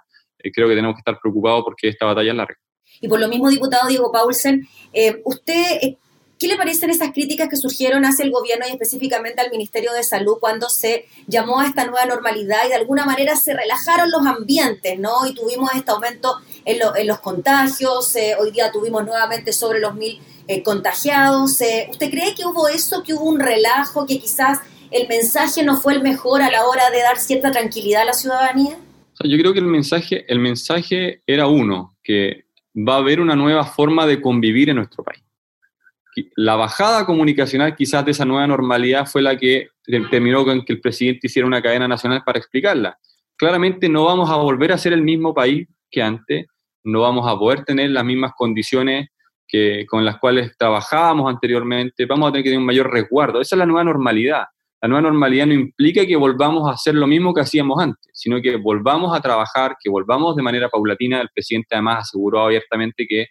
creo 0.53 0.69
que 0.69 0.75
tenemos 0.75 0.95
que 0.95 1.01
estar 1.01 1.19
preocupados 1.21 1.65
porque 1.65 1.89
esta 1.89 2.07
batalla 2.07 2.31
es 2.31 2.37
larga. 2.37 2.57
Y 3.01 3.09
por 3.09 3.21
lo 3.21 3.29
mismo, 3.29 3.49
diputado 3.49 3.89
Diego 3.89 4.11
Paulsen, 4.11 4.67
usted 5.25 5.97
¿Qué 6.39 6.47
le 6.47 6.57
parecen 6.57 6.91
esas 6.91 7.13
críticas 7.13 7.49
que 7.49 7.57
surgieron 7.57 8.05
hacia 8.05 8.25
el 8.25 8.31
gobierno 8.31 8.65
y 8.69 8.71
específicamente 8.71 9.41
al 9.41 9.51
Ministerio 9.51 9.93
de 9.93 10.05
Salud 10.05 10.37
cuando 10.39 10.69
se 10.69 11.07
llamó 11.27 11.59
a 11.59 11.67
esta 11.67 11.85
nueva 11.85 12.07
normalidad 12.07 12.59
y 12.65 12.69
de 12.69 12.77
alguna 12.77 13.05
manera 13.05 13.35
se 13.35 13.55
relajaron 13.55 14.13
los 14.13 14.25
ambientes, 14.25 14.97
¿no? 15.01 15.27
Y 15.27 15.35
tuvimos 15.35 15.71
este 15.75 15.91
aumento 15.91 16.37
en, 16.65 17.07
los 17.09 17.19
contagios, 17.19 18.15
eh, 18.15 18.37
hoy 18.39 18.53
día 18.53 18.71
tuvimos 18.71 19.05
nuevamente 19.05 19.53
sobre 19.53 19.81
los 19.81 19.97
mil 19.97 20.21
eh, 20.47 20.63
contagiados. 20.63 21.61
Eh, 21.61 21.89
¿Usted 21.91 22.09
cree 22.09 22.37
que 22.37 22.47
hubo 22.47 22.69
eso, 22.69 23.03
que 23.03 23.15
hubo 23.15 23.25
un 23.25 23.41
relajo, 23.41 24.07
que 24.07 24.21
quizás 24.21 24.61
el 24.93 25.09
mensaje 25.09 25.65
no 25.65 25.81
fue 25.81 25.95
el 25.95 26.03
mejor 26.03 26.43
a 26.43 26.53
la 26.53 26.67
hora 26.67 26.89
de 26.91 27.01
dar 27.01 27.19
cierta 27.19 27.51
tranquilidad 27.51 28.03
a 28.03 28.07
la 28.07 28.15
ciudadanía? 28.15 28.79
Yo 29.25 29.39
creo 29.39 29.53
que 29.53 29.61
el 29.61 29.67
mensaje, 29.67 30.25
el 30.29 30.39
mensaje 30.39 31.23
era 31.27 31.47
uno, 31.47 31.97
que 32.03 32.45
va 32.77 32.95
a 32.95 32.99
haber 32.99 33.21
una 33.21 33.35
nueva 33.35 33.65
forma 33.65 34.07
de 34.07 34.21
convivir 34.21 34.71
en 34.71 34.77
nuestro 34.77 35.03
país 35.03 35.23
la 36.37 36.57
bajada 36.57 37.05
comunicacional 37.07 37.77
quizás 37.77 38.05
de 38.05 38.13
esa 38.13 38.25
nueva 38.25 38.47
normalidad 38.47 39.07
fue 39.07 39.23
la 39.23 39.37
que 39.37 39.69
terminó 40.11 40.45
con 40.45 40.65
que 40.65 40.73
el 40.73 40.81
presidente 40.81 41.27
hiciera 41.27 41.47
una 41.47 41.63
cadena 41.63 41.89
nacional 41.89 42.23
para 42.25 42.39
explicarla. 42.39 42.99
Claramente 43.37 43.89
no 43.89 44.05
vamos 44.05 44.31
a 44.31 44.37
volver 44.37 44.73
a 44.73 44.79
ser 44.79 44.93
el 44.93 45.03
mismo 45.03 45.35
país 45.35 45.69
que 45.91 46.03
antes, 46.03 46.47
no 46.85 47.01
vamos 47.01 47.27
a 47.29 47.39
poder 47.39 47.65
tener 47.65 47.91
las 47.91 48.05
mismas 48.05 48.33
condiciones 48.37 49.09
que, 49.47 49.87
con 49.87 50.05
las 50.05 50.19
cuales 50.19 50.57
trabajábamos 50.59 51.33
anteriormente, 51.33 52.05
vamos 52.07 52.29
a 52.29 52.33
tener 52.33 52.45
que 52.45 52.51
tener 52.51 52.61
un 52.61 52.67
mayor 52.67 52.91
resguardo. 52.91 53.41
Esa 53.41 53.55
es 53.55 53.59
la 53.59 53.67
nueva 53.67 53.85
normalidad. 53.85 54.45
La 54.81 54.89
nueva 54.89 55.03
normalidad 55.03 55.47
no 55.47 55.55
implica 55.55 56.07
que 56.07 56.15
volvamos 56.15 56.69
a 56.69 56.75
hacer 56.75 56.95
lo 56.95 57.07
mismo 57.07 57.35
que 57.35 57.41
hacíamos 57.41 57.83
antes, 57.83 58.11
sino 58.13 58.41
que 58.41 58.57
volvamos 58.57 59.17
a 59.17 59.21
trabajar, 59.21 59.77
que 59.83 59.91
volvamos 59.91 60.37
de 60.37 60.43
manera 60.43 60.69
paulatina. 60.69 61.21
El 61.21 61.29
presidente 61.35 61.75
además 61.75 62.05
aseguró 62.09 62.43
abiertamente 62.43 63.07
que 63.09 63.27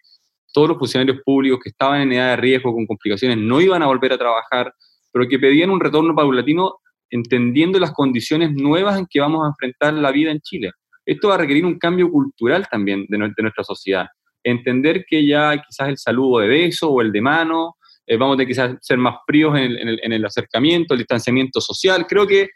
todos 0.54 0.70
los 0.70 0.78
funcionarios 0.78 1.20
públicos 1.24 1.60
que 1.64 1.70
estaban 1.70 2.02
en 2.02 2.12
edad 2.14 2.32
de 2.32 2.36
riesgo 2.38 2.74
con 2.74 2.86
complicaciones 2.86 3.38
no 3.38 3.62
iban 3.62 3.82
a 3.82 3.88
volver 3.88 4.12
a 4.14 4.18
trabajar, 4.18 4.74
pero 5.12 5.28
que 5.28 5.40
pedían 5.40 5.70
un 5.70 5.80
retorno 5.80 6.14
paulatino 6.14 6.76
entendiendo 7.10 7.80
las 7.80 7.92
condiciones 7.92 8.52
nuevas 8.52 9.00
en 9.00 9.06
que 9.10 9.20
vamos 9.20 9.46
a 9.46 9.50
enfrentar 9.50 9.94
la 9.94 10.12
vida 10.12 10.32
en 10.32 10.42
Chile. 10.42 10.72
Esto 11.06 11.30
va 11.30 11.36
a 11.36 11.38
requerir 11.38 11.66
un 11.66 11.80
cambio 11.80 12.12
cultural 12.12 12.68
también 12.70 13.06
de, 13.08 13.18
nuestra 13.18 13.64
sociedad. 13.64 14.08
Entender 14.44 15.06
que 15.08 15.26
ya 15.26 15.62
quizás 15.62 15.88
el 15.88 15.98
saludo 15.98 16.40
de 16.40 16.50
beso 16.50 16.90
o 16.90 17.02
el 17.02 17.14
de 17.14 17.22
mano, 17.22 17.77
eh, 18.08 18.16
vamos 18.16 18.36
a 18.36 18.38
tener 18.38 18.48
que 18.48 18.78
ser 18.80 18.98
más 18.98 19.18
fríos 19.28 19.56
en 19.58 20.14
el, 20.14 20.26
acercamiento, 20.26 20.94
el 20.94 21.00
distanciamiento 21.00 21.60
social. 21.60 22.08
Creo 22.08 22.26
que 22.26 22.48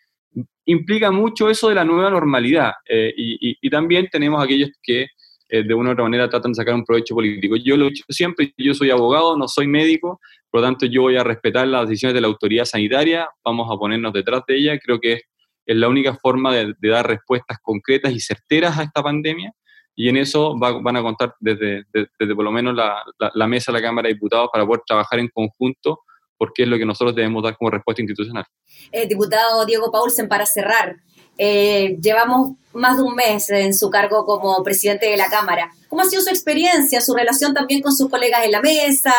implica 0.65 1.11
mucho 1.11 1.49
eso 1.49 1.67
de 1.67 1.75
la 1.75 1.83
nueva 1.83 2.09
normalidad. 2.09 2.71
Eh, 2.87 3.13
y, 3.15 3.69
también 3.69 4.07
tenemos 4.09 4.41
aquellos 4.41 4.69
que 4.81 5.07
eh, 5.49 5.63
de 5.63 5.73
una 5.73 5.89
u 5.89 5.93
otra 5.93 6.05
manera 6.05 6.29
tratan 6.29 6.53
de 6.53 6.55
sacar 6.55 6.73
un 6.73 6.85
provecho 6.85 7.13
político. 7.13 7.57
Yo 7.57 7.75
lo 7.75 7.87
he 7.87 7.89
dicho 7.89 8.05
siempre, 8.07 8.53
yo 8.57 8.73
soy 8.73 8.91
abogado, 8.91 9.37
no 9.37 9.49
soy 9.49 9.67
médico, 9.67 10.21
por 10.49 10.61
lo 10.61 10.67
tanto 10.67 10.85
yo 10.85 11.01
voy 11.01 11.17
a 11.17 11.23
respetar 11.23 11.67
las 11.67 11.89
decisiones 11.89 12.15
de 12.15 12.21
la 12.21 12.27
autoridad 12.27 12.63
sanitaria, 12.63 13.27
vamos 13.43 13.69
a 13.69 13.77
ponernos 13.77 14.13
detrás 14.13 14.43
de 14.47 14.57
ella, 14.57 14.79
creo 14.79 14.99
que 14.99 15.13
es, 15.13 15.21
la 15.65 15.89
única 15.89 16.15
forma 16.15 16.53
de, 16.55 16.73
dar 16.81 17.07
respuestas 17.07 17.57
concretas 17.61 18.13
y 18.13 18.19
certeras 18.19 18.77
a 18.77 18.83
esta 18.83 19.03
pandemia, 19.03 19.51
y 19.95 20.09
en 20.09 20.17
eso 20.17 20.55
van 20.57 20.95
a 20.95 21.01
contar 21.01 21.35
desde, 21.39 21.83
desde, 21.91 22.35
por 22.35 22.45
lo 22.45 22.51
menos 22.51 22.75
la, 22.75 23.03
la, 23.33 23.47
mesa 23.47 23.71
de 23.71 23.79
la 23.79 23.85
Cámara 23.85 24.07
de 24.07 24.13
Diputados 24.13 24.49
para 24.51 24.65
poder 24.65 24.81
trabajar 24.85 25.19
en 25.19 25.27
conjunto 25.27 26.01
porque 26.41 26.63
es 26.63 26.69
lo 26.69 26.79
que 26.79 26.87
nosotros 26.87 27.15
debemos 27.15 27.43
dar 27.43 27.55
como 27.55 27.69
respuesta 27.69 28.01
institucional. 28.01 28.43
Eh, 28.91 29.07
diputado 29.07 29.63
Diego 29.63 29.91
Paulsen, 29.91 30.27
para 30.27 30.47
cerrar, 30.47 30.95
eh, 31.37 31.95
llevamos 32.01 32.53
más 32.73 32.97
de 32.97 33.03
un 33.03 33.13
mes 33.13 33.47
en 33.51 33.75
su 33.75 33.91
cargo 33.91 34.25
como 34.25 34.63
presidente 34.63 35.07
de 35.07 35.17
la 35.17 35.29
Cámara. 35.29 35.69
¿Cómo 35.87 36.01
ha 36.01 36.05
sido 36.05 36.23
su 36.23 36.29
experiencia, 36.29 36.99
su 36.99 37.13
relación 37.13 37.53
también 37.53 37.83
con 37.83 37.95
sus 37.95 38.09
colegas 38.09 38.43
en 38.43 38.53
la 38.53 38.59
mesa? 38.59 39.13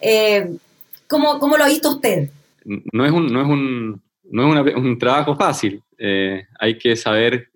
Eh, 0.00 0.56
¿cómo, 1.08 1.40
¿cómo, 1.40 1.56
lo 1.56 1.64
ha 1.64 1.68
visto 1.68 1.90
usted? 1.90 2.30
No 2.64 3.04
es 3.04 3.10
un, 3.10 3.26
no 3.26 3.40
es 3.40 3.48
un, 3.48 4.00
no 4.22 4.64
es 4.64 4.76
un 4.76 4.98
trabajo 5.00 5.34
fácil. 5.34 5.82
Hay 6.60 6.78
que 6.78 6.94
saber 6.94 7.50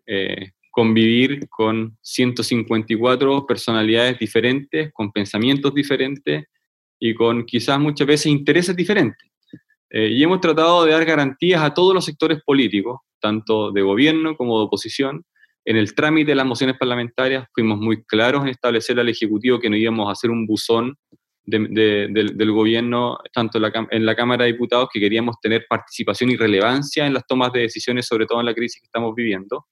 convivir 0.73 1.49
con 1.51 1.99
154 2.01 3.47
personalidades 3.47 4.19
diferentes, 4.19 4.91
con 4.95 5.13
pensamientos 5.13 5.75
diferentes 5.75 6.47
y 6.99 7.15
con 7.15 7.45
quizás 7.45 7.79
muchas 7.79 8.07
veces 8.07 8.27
intereses 8.27 8.75
diferentes. 8.75 9.31
Eh, 9.91 10.09
y 10.09 10.23
hemos 10.23 10.41
tratado 10.41 10.85
de 10.85 10.93
dar 10.93 11.05
garantías 11.05 11.63
a 11.63 11.75
todos 11.75 11.95
los 11.95 12.07
sectores 12.07 12.41
políticos, 12.43 13.01
tanto 13.21 13.71
de 13.71 13.83
gobierno 13.83 14.35
como 14.35 14.59
de 14.59 14.65
oposición. 14.65 15.23
En 15.67 15.77
el 15.77 15.95
trámite 15.95 16.31
de 16.31 16.37
las 16.37 16.47
mociones 16.47 16.79
parlamentarias 16.79 17.47
fuimos 17.55 17.79
muy 17.79 18.03
claros 18.05 18.43
en 18.43 18.49
establecer 18.49 18.99
al 18.99 19.11
Ejecutivo 19.11 19.61
que 19.61 19.69
no 19.69 19.77
íbamos 19.77 20.09
a 20.09 20.13
hacer 20.13 20.31
un 20.31 20.47
buzón 20.47 20.97
del 21.45 22.53
gobierno, 22.53 23.19
tanto 23.35 23.59
en 23.59 23.63
la, 23.63 23.89
en 23.91 24.07
la, 24.07 24.17
Cámara 24.17 24.45
de 24.45 24.53
Diputados, 24.53 24.89
que 24.91 25.01
queríamos 25.01 25.37
tener 25.43 25.67
participación 25.69 26.31
y 26.31 26.37
relevancia 26.37 27.07
en 27.07 27.13
las 27.13 27.27
tomas 27.27 27.53
de 27.53 27.61
decisiones, 27.61 28.07
sobre 28.07 28.25
todo 28.25 28.41
en 28.41 28.47
la 28.47 28.55
crisis 28.55 28.81
que 28.81 28.87
estamos 28.87 29.15
viviendo. 29.15 29.67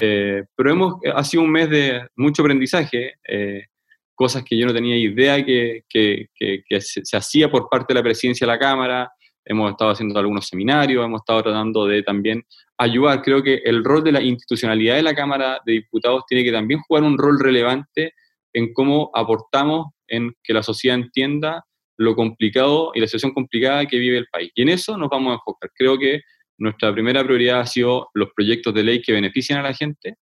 Eh, 0.00 0.42
pero 0.56 0.70
hemos, 0.70 0.94
ha 1.14 1.22
sido 1.22 1.42
un 1.42 1.50
mes 1.50 1.70
de 1.70 2.06
mucho 2.16 2.42
aprendizaje, 2.42 3.14
eh, 3.28 3.66
cosas 4.14 4.44
que 4.44 4.56
yo 4.56 4.66
no 4.66 4.74
tenía 4.74 4.96
idea 4.96 5.44
que, 5.44 5.82
que, 5.88 6.28
que, 6.34 6.80
se, 6.80 7.04
se, 7.04 7.16
hacía 7.16 7.50
por 7.50 7.68
parte 7.68 7.92
de 7.92 8.00
la 8.00 8.04
presidencia 8.04 8.46
de 8.46 8.52
la 8.52 8.58
Cámara, 8.58 9.10
hemos 9.44 9.70
estado 9.70 9.90
haciendo 9.90 10.18
algunos 10.18 10.46
seminarios, 10.46 11.04
hemos 11.04 11.20
estado 11.20 11.42
tratando 11.42 11.86
de 11.86 12.02
también 12.02 12.42
ayudar. 12.78 13.22
Creo 13.22 13.42
que 13.42 13.60
el 13.64 13.84
rol 13.84 14.02
de 14.02 14.12
la 14.12 14.22
institucionalidad 14.22 14.96
de 14.96 15.02
la 15.02 15.14
Cámara 15.14 15.60
de 15.64 15.74
Diputados 15.74 16.24
tiene 16.26 16.44
que 16.44 16.52
también 16.52 16.80
jugar 16.80 17.04
un 17.04 17.18
rol 17.18 17.38
relevante 17.38 18.14
en 18.52 18.72
cómo 18.72 19.10
aportamos 19.14 19.88
en 20.08 20.32
que 20.42 20.54
la 20.54 20.62
sociedad 20.62 20.96
entienda 20.96 21.64
lo 21.96 22.16
complicado 22.16 22.92
y 22.94 23.00
la 23.00 23.06
situación 23.06 23.32
complicada 23.32 23.86
que 23.86 23.98
vive 23.98 24.18
el 24.18 24.26
país. 24.26 24.50
Y 24.54 24.62
en 24.62 24.70
eso 24.70 24.96
nos 24.96 25.08
vamos 25.08 25.32
a 25.32 25.34
enfocar. 25.34 25.70
Creo 25.74 25.98
que 25.98 26.22
nuestra 26.58 26.92
primera 26.92 27.24
prioridad 27.24 27.60
ha 27.60 27.66
sido 27.66 28.08
los 28.14 28.30
proyectos 28.34 28.74
de 28.74 28.82
ley 28.82 29.02
que 29.02 29.12
benefician 29.12 29.58
a 29.58 29.62
la 29.62 29.74
gente. 29.74 30.16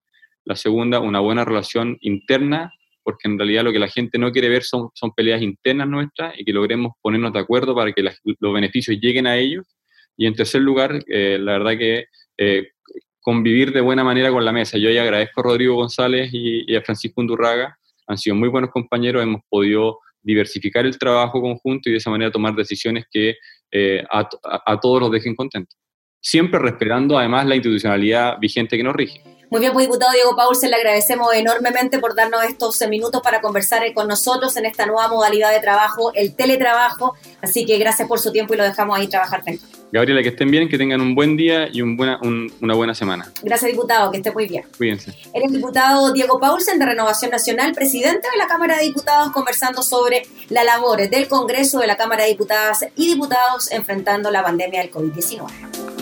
La 0.45 0.57
segunda, 0.57 1.01
una 1.01 1.21
buena 1.21 1.45
relación 1.45 1.99
interna, 2.01 2.73
porque 3.03 3.29
en 3.29 3.39
realidad 3.39 3.65
lo 3.65 3.73
que 3.73 3.79
la 3.79 3.89
gente 3.89 4.19
no 4.19 4.33
quiere 4.33 4.49
ver 4.49 4.63
son, 4.63 4.91
son 4.95 5.13
peleas 5.13 5.43
internas 5.43 5.89
nuestras 5.89 6.39
y 6.39 6.45
que 6.45 6.53
logremos 6.53 6.93
ponernos 7.01 7.33
de 7.33 7.41
acuerdo 7.41 7.75
para 7.75 7.93
que 7.93 8.03
los 8.03 8.53
beneficios 8.53 8.99
lleguen 9.01 9.27
a 9.27 9.37
ellos. 9.37 9.67
Y 10.17 10.27
en 10.27 10.35
tercer 10.35 10.63
lugar, 10.63 11.03
eh, 11.07 11.39
la 11.41 11.53
verdad 11.53 11.79
que 11.79 12.07
eh, 12.39 12.69
convivir 13.23 13.73
de 13.73 13.81
buena 13.81 14.05
manera 14.05 14.31
con 14.31 14.45
la 14.45 14.53
mesa. 14.53 14.79
Yo 14.79 14.91
ya 14.91 15.03
agradezco 15.03 15.41
a 15.41 15.45
Rodrigo 15.45 15.77
González 15.77 16.31
y, 16.33 16.75
a 16.75 16.83
Francisco 16.83 17.21
Undurraga 17.21 17.79
han 18.09 18.19
sido 18.19 18.35
muy 18.37 18.49
buenos 18.49 18.71
compañeros, 18.71 19.23
hemos 19.23 19.43
podido 19.49 20.01
diversificar 20.21 20.85
el 20.85 20.99
trabajo 20.99 21.41
conjunto 21.41 21.89
y 21.89 21.93
de 21.93 21.99
esa 21.99 22.11
manera 22.11 22.31
tomar 22.31 22.55
decisiones 22.55 23.05
que 23.11 23.37
eh, 23.71 24.05
a, 24.11 24.81
todos 24.81 25.01
los 25.01 25.11
dejen 25.11 25.35
contentos. 25.35 25.79
Siempre 26.23 26.61
respetando 26.61 27.19
además 27.19 27.47
la 27.47 27.57
institucionalidad 27.57 28.39
vigente 28.39 28.77
que 28.77 28.85
nos 28.85 28.95
rige. 28.95 29.21
Muy 29.51 29.61
bien, 29.61 29.73
pues 29.75 29.87
diputado 29.87 30.13
Diego 30.13 30.35
Paulsen, 30.35 30.71
le 30.71 30.77
agradecemos 30.77 31.35
enormemente 31.35 31.99
por 31.99 32.15
darnos 32.15 32.43
estos 32.45 32.81
minutos 32.89 33.21
para 33.23 33.43
conversar 33.43 33.83
con 33.93 34.09
nosotros 34.09 34.57
en 34.57 34.65
esta 34.65 34.87
nueva 34.87 35.09
modalidad 35.09 35.53
de 35.53 35.61
trabajo, 35.61 36.11
el 36.15 36.35
teletrabajo. 36.35 37.15
Así 37.43 37.67
que 37.67 37.77
gracias 37.77 38.09
por 38.09 38.19
su 38.19 38.33
tiempo 38.33 38.55
y 38.55 38.57
lo 38.57 38.65
dejamos 38.65 38.97
ahí 38.97 39.09
trabajar 39.09 39.43
tranquilo. 39.43 39.69
Gabriela, 39.91 40.23
que 40.23 40.31
estén 40.31 40.51
bien, 40.51 40.71
que 40.71 40.79
tengan 40.79 41.03
un 41.03 41.15
buen 41.15 41.37
día 41.37 41.69
y 41.71 41.83
un 41.83 41.99
buena, 41.99 42.19
una 42.23 42.75
buena 42.75 42.95
semana. 42.95 43.31
Gracias, 43.43 43.71
diputado, 43.71 44.11
que 44.11 44.19
esté 44.19 44.31
muy 44.31 44.47
bien. 44.47 44.65
Cuídense. 44.79 45.13
el 45.35 45.53
diputado 45.53 46.15
Diego 46.15 46.41
Paulsen 46.41 46.79
de 46.79 46.87
Renovación 46.87 47.31
Nacional, 47.31 47.73
presidente 47.75 48.29
de 48.31 48.39
la 48.39 48.47
Cámara 48.47 48.79
de 48.79 48.85
Diputados, 48.85 49.33
conversando 49.33 49.83
sobre 49.83 50.23
las 50.49 50.65
labores 50.65 51.11
del 51.11 51.29
Congreso 51.29 51.81
de 51.81 51.89
la 51.89 51.99
Cámara 51.99 52.23
de 52.23 52.31
Diputadas 52.31 52.87
y 52.97 53.07
Diputados 53.07 53.71
enfrentando 53.71 54.31
la 54.31 54.43
pandemia 54.43 54.81
del 54.81 54.91
COVID-19. 54.91 56.02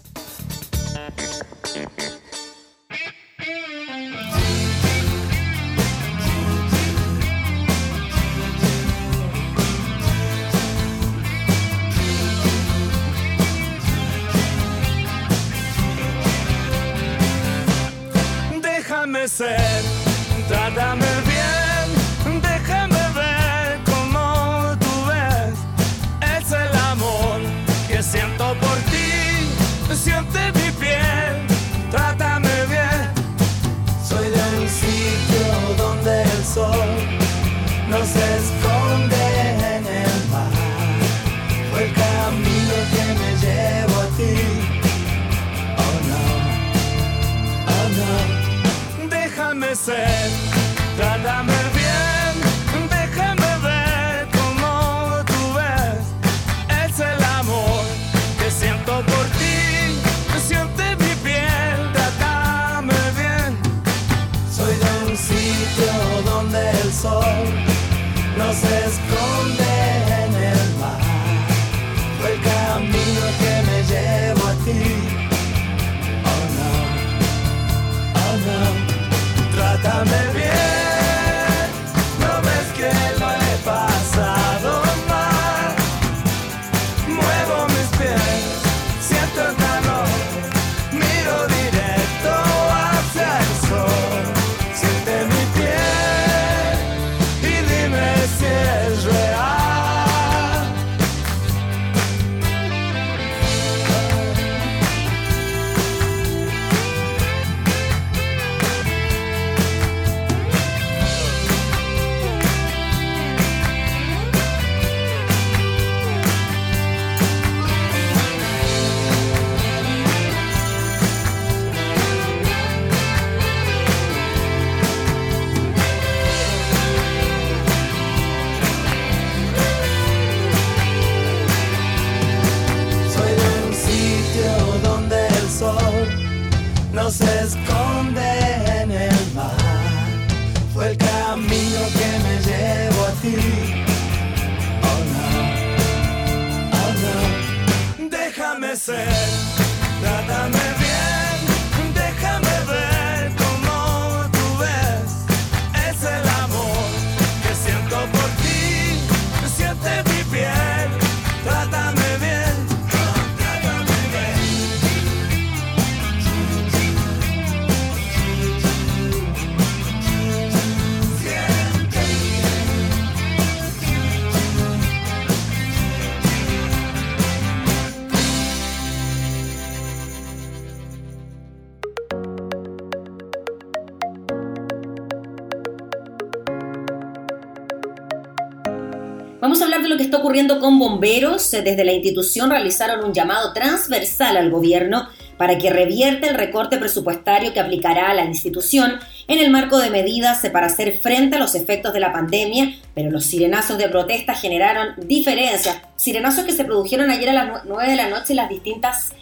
Está 190.01 190.17
ocurriendo 190.17 190.59
con 190.59 190.79
bomberos. 190.79 191.49
Desde 191.51 191.83
la 191.83 191.93
institución 191.93 192.49
realizaron 192.49 193.03
un 193.03 193.13
llamado 193.13 193.53
transversal 193.53 194.37
al 194.37 194.49
gobierno 194.49 195.07
para 195.37 195.57
que 195.57 195.71
revierta 195.71 196.27
el 196.27 196.35
recorte 196.35 196.77
presupuestario 196.77 197.53
que 197.53 197.59
aplicará 197.59 198.11
a 198.11 198.13
la 198.13 198.25
institución 198.25 198.99
en 199.27 199.39
el 199.39 199.49
marco 199.49 199.79
de 199.79 199.89
medidas 199.89 200.47
para 200.53 200.67
hacer 200.67 200.99
frente 200.99 201.37
a 201.37 201.39
los 201.39 201.55
efectos 201.55 201.93
de 201.93 201.99
la 201.99 202.13
pandemia, 202.13 202.75
pero 202.93 203.09
los 203.09 203.25
sirenazos 203.25 203.77
de 203.77 203.89
protesta 203.89 204.35
generaron 204.35 204.93
diferencias. 204.97 205.81
Sirenazos 205.95 206.45
que 206.45 206.51
se 206.51 206.63
produjeron 206.63 207.09
ayer 207.09 207.29
a 207.29 207.33
las 207.33 207.65
9 207.65 207.89
de 207.89 207.95
la 207.95 208.09
noche 208.09 208.33
en 208.33 208.37
las 208.37 208.49
distintas 208.49 209.13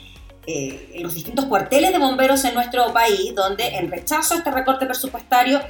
eh, 0.47 0.93
en 0.95 1.03
los 1.03 1.13
distintos 1.13 1.45
cuarteles 1.45 1.91
de 1.91 1.99
bomberos 1.99 2.43
en 2.43 2.55
nuestro 2.55 2.91
país, 2.91 3.35
donde 3.35 3.67
en 3.67 3.91
rechazo 3.91 4.33
a 4.33 4.37
este 4.37 4.49
recorte 4.49 4.87
presupuestario 4.87 5.61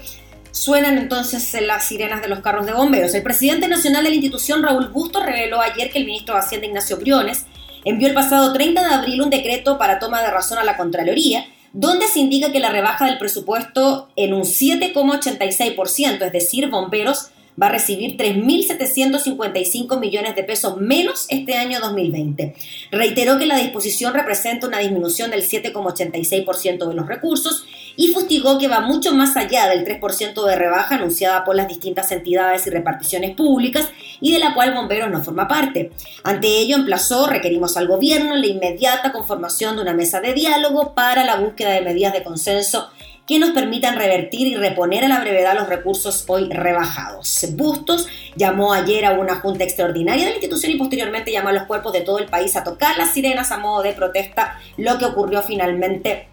Suenan 0.51 0.97
entonces 0.97 1.55
las 1.61 1.85
sirenas 1.85 2.21
de 2.21 2.27
los 2.27 2.39
carros 2.39 2.65
de 2.65 2.73
bomberos. 2.73 3.13
El 3.13 3.23
presidente 3.23 3.67
nacional 3.67 4.03
de 4.03 4.09
la 4.09 4.15
institución, 4.15 4.63
Raúl 4.63 4.89
Busto, 4.89 5.23
reveló 5.23 5.61
ayer 5.61 5.91
que 5.91 5.99
el 5.99 6.05
ministro 6.05 6.35
de 6.35 6.41
Hacienda, 6.41 6.67
Ignacio 6.67 6.97
Briones, 6.97 7.45
envió 7.85 8.07
el 8.07 8.13
pasado 8.13 8.51
30 8.51 8.87
de 8.87 8.93
abril 8.93 9.21
un 9.21 9.29
decreto 9.29 9.77
para 9.77 9.99
toma 9.99 10.21
de 10.21 10.31
razón 10.31 10.57
a 10.57 10.63
la 10.63 10.77
Contraloría, 10.77 11.45
donde 11.71 12.07
se 12.07 12.19
indica 12.19 12.51
que 12.51 12.59
la 12.59 12.71
rebaja 12.71 13.05
del 13.05 13.19
presupuesto 13.19 14.09
en 14.15 14.33
un 14.33 14.41
7,86%, 14.41 16.25
es 16.25 16.31
decir, 16.31 16.69
bomberos 16.69 17.29
va 17.61 17.67
a 17.67 17.71
recibir 17.71 18.15
3.755 18.17 19.99
millones 19.99 20.35
de 20.35 20.43
pesos 20.43 20.77
menos 20.77 21.25
este 21.29 21.55
año 21.55 21.79
2020. 21.79 22.55
Reiteró 22.91 23.37
que 23.37 23.45
la 23.45 23.57
disposición 23.57 24.13
representa 24.13 24.67
una 24.67 24.79
disminución 24.79 25.31
del 25.31 25.43
7,86% 25.43 26.87
de 26.87 26.93
los 26.93 27.07
recursos 27.07 27.65
y 27.95 28.13
fustigó 28.13 28.57
que 28.57 28.67
va 28.67 28.79
mucho 28.79 29.13
más 29.13 29.35
allá 29.35 29.67
del 29.67 29.83
3% 29.85 30.45
de 30.45 30.55
rebaja 30.55 30.95
anunciada 30.95 31.43
por 31.43 31.55
las 31.55 31.67
distintas 31.67 32.11
entidades 32.11 32.65
y 32.65 32.69
reparticiones 32.69 33.35
públicas 33.35 33.89
y 34.21 34.31
de 34.31 34.39
la 34.39 34.53
cual 34.53 34.73
Bomberos 34.73 35.11
no 35.11 35.21
forma 35.21 35.47
parte. 35.47 35.91
Ante 36.23 36.47
ello, 36.47 36.77
emplazó, 36.77 37.27
requerimos 37.27 37.75
al 37.75 37.87
gobierno 37.87 38.35
la 38.35 38.47
inmediata 38.47 39.11
conformación 39.11 39.75
de 39.75 39.81
una 39.81 39.93
mesa 39.93 40.21
de 40.21 40.33
diálogo 40.33 40.93
para 40.93 41.25
la 41.25 41.35
búsqueda 41.37 41.71
de 41.71 41.81
medidas 41.81 42.13
de 42.13 42.23
consenso 42.23 42.89
que 43.29 43.37
nos 43.37 43.51
permitan 43.51 43.95
revertir 43.95 44.47
y 44.47 44.55
reponer 44.55 45.05
a 45.05 45.07
la 45.07 45.19
brevedad 45.19 45.53
los 45.53 45.69
recursos 45.69 46.25
hoy 46.27 46.49
rebajados. 46.49 47.45
Bustos 47.51 48.07
llamó 48.35 48.73
ayer 48.73 49.05
a 49.05 49.11
una 49.11 49.35
junta 49.35 49.63
extraordinaria 49.63 50.23
de 50.23 50.31
la 50.31 50.35
institución 50.37 50.71
y 50.71 50.77
posteriormente 50.77 51.31
llamó 51.31 51.49
a 51.49 51.53
los 51.53 51.65
cuerpos 51.65 51.93
de 51.93 52.01
todo 52.01 52.17
el 52.17 52.25
país 52.25 52.55
a 52.55 52.63
tocar 52.63 52.97
las 52.97 53.13
sirenas 53.13 53.51
a 53.51 53.59
modo 53.59 53.83
de 53.83 53.93
protesta, 53.93 54.59
lo 54.77 54.97
que 54.97 55.05
ocurrió 55.05 55.43
finalmente 55.43 56.27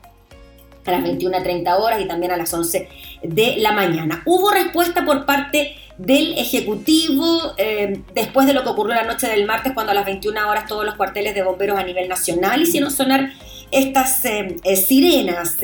a 0.87 0.91
las 0.91 1.03
21.30 1.03 1.79
horas 1.79 2.01
y 2.01 2.07
también 2.07 2.33
a 2.33 2.39
las 2.39 2.55
11 2.55 2.89
de 3.23 3.57
la 3.59 3.73
mañana. 3.73 4.23
Hubo 4.25 4.51
respuesta 4.51 5.05
por 5.05 5.27
parte 5.27 5.77
del 5.99 6.39
Ejecutivo 6.39 7.53
eh, 7.59 8.01
después 8.15 8.47
de 8.47 8.55
lo 8.55 8.63
que 8.63 8.71
ocurrió 8.71 8.95
la 8.95 9.05
noche 9.05 9.29
del 9.29 9.45
martes 9.45 9.75
cuando 9.75 9.93
a 9.93 9.95
las 9.95 10.07
21 10.07 10.49
horas 10.49 10.65
todos 10.67 10.87
los 10.87 10.95
cuarteles 10.95 11.35
de 11.35 11.43
bomberos 11.43 11.79
a 11.79 11.83
nivel 11.83 12.09
nacional 12.09 12.63
hicieron 12.63 12.91
sonar 12.91 13.33
estas 13.71 14.25
eh, 14.25 14.57
eh, 14.65 14.77
sirenas, 14.77 15.57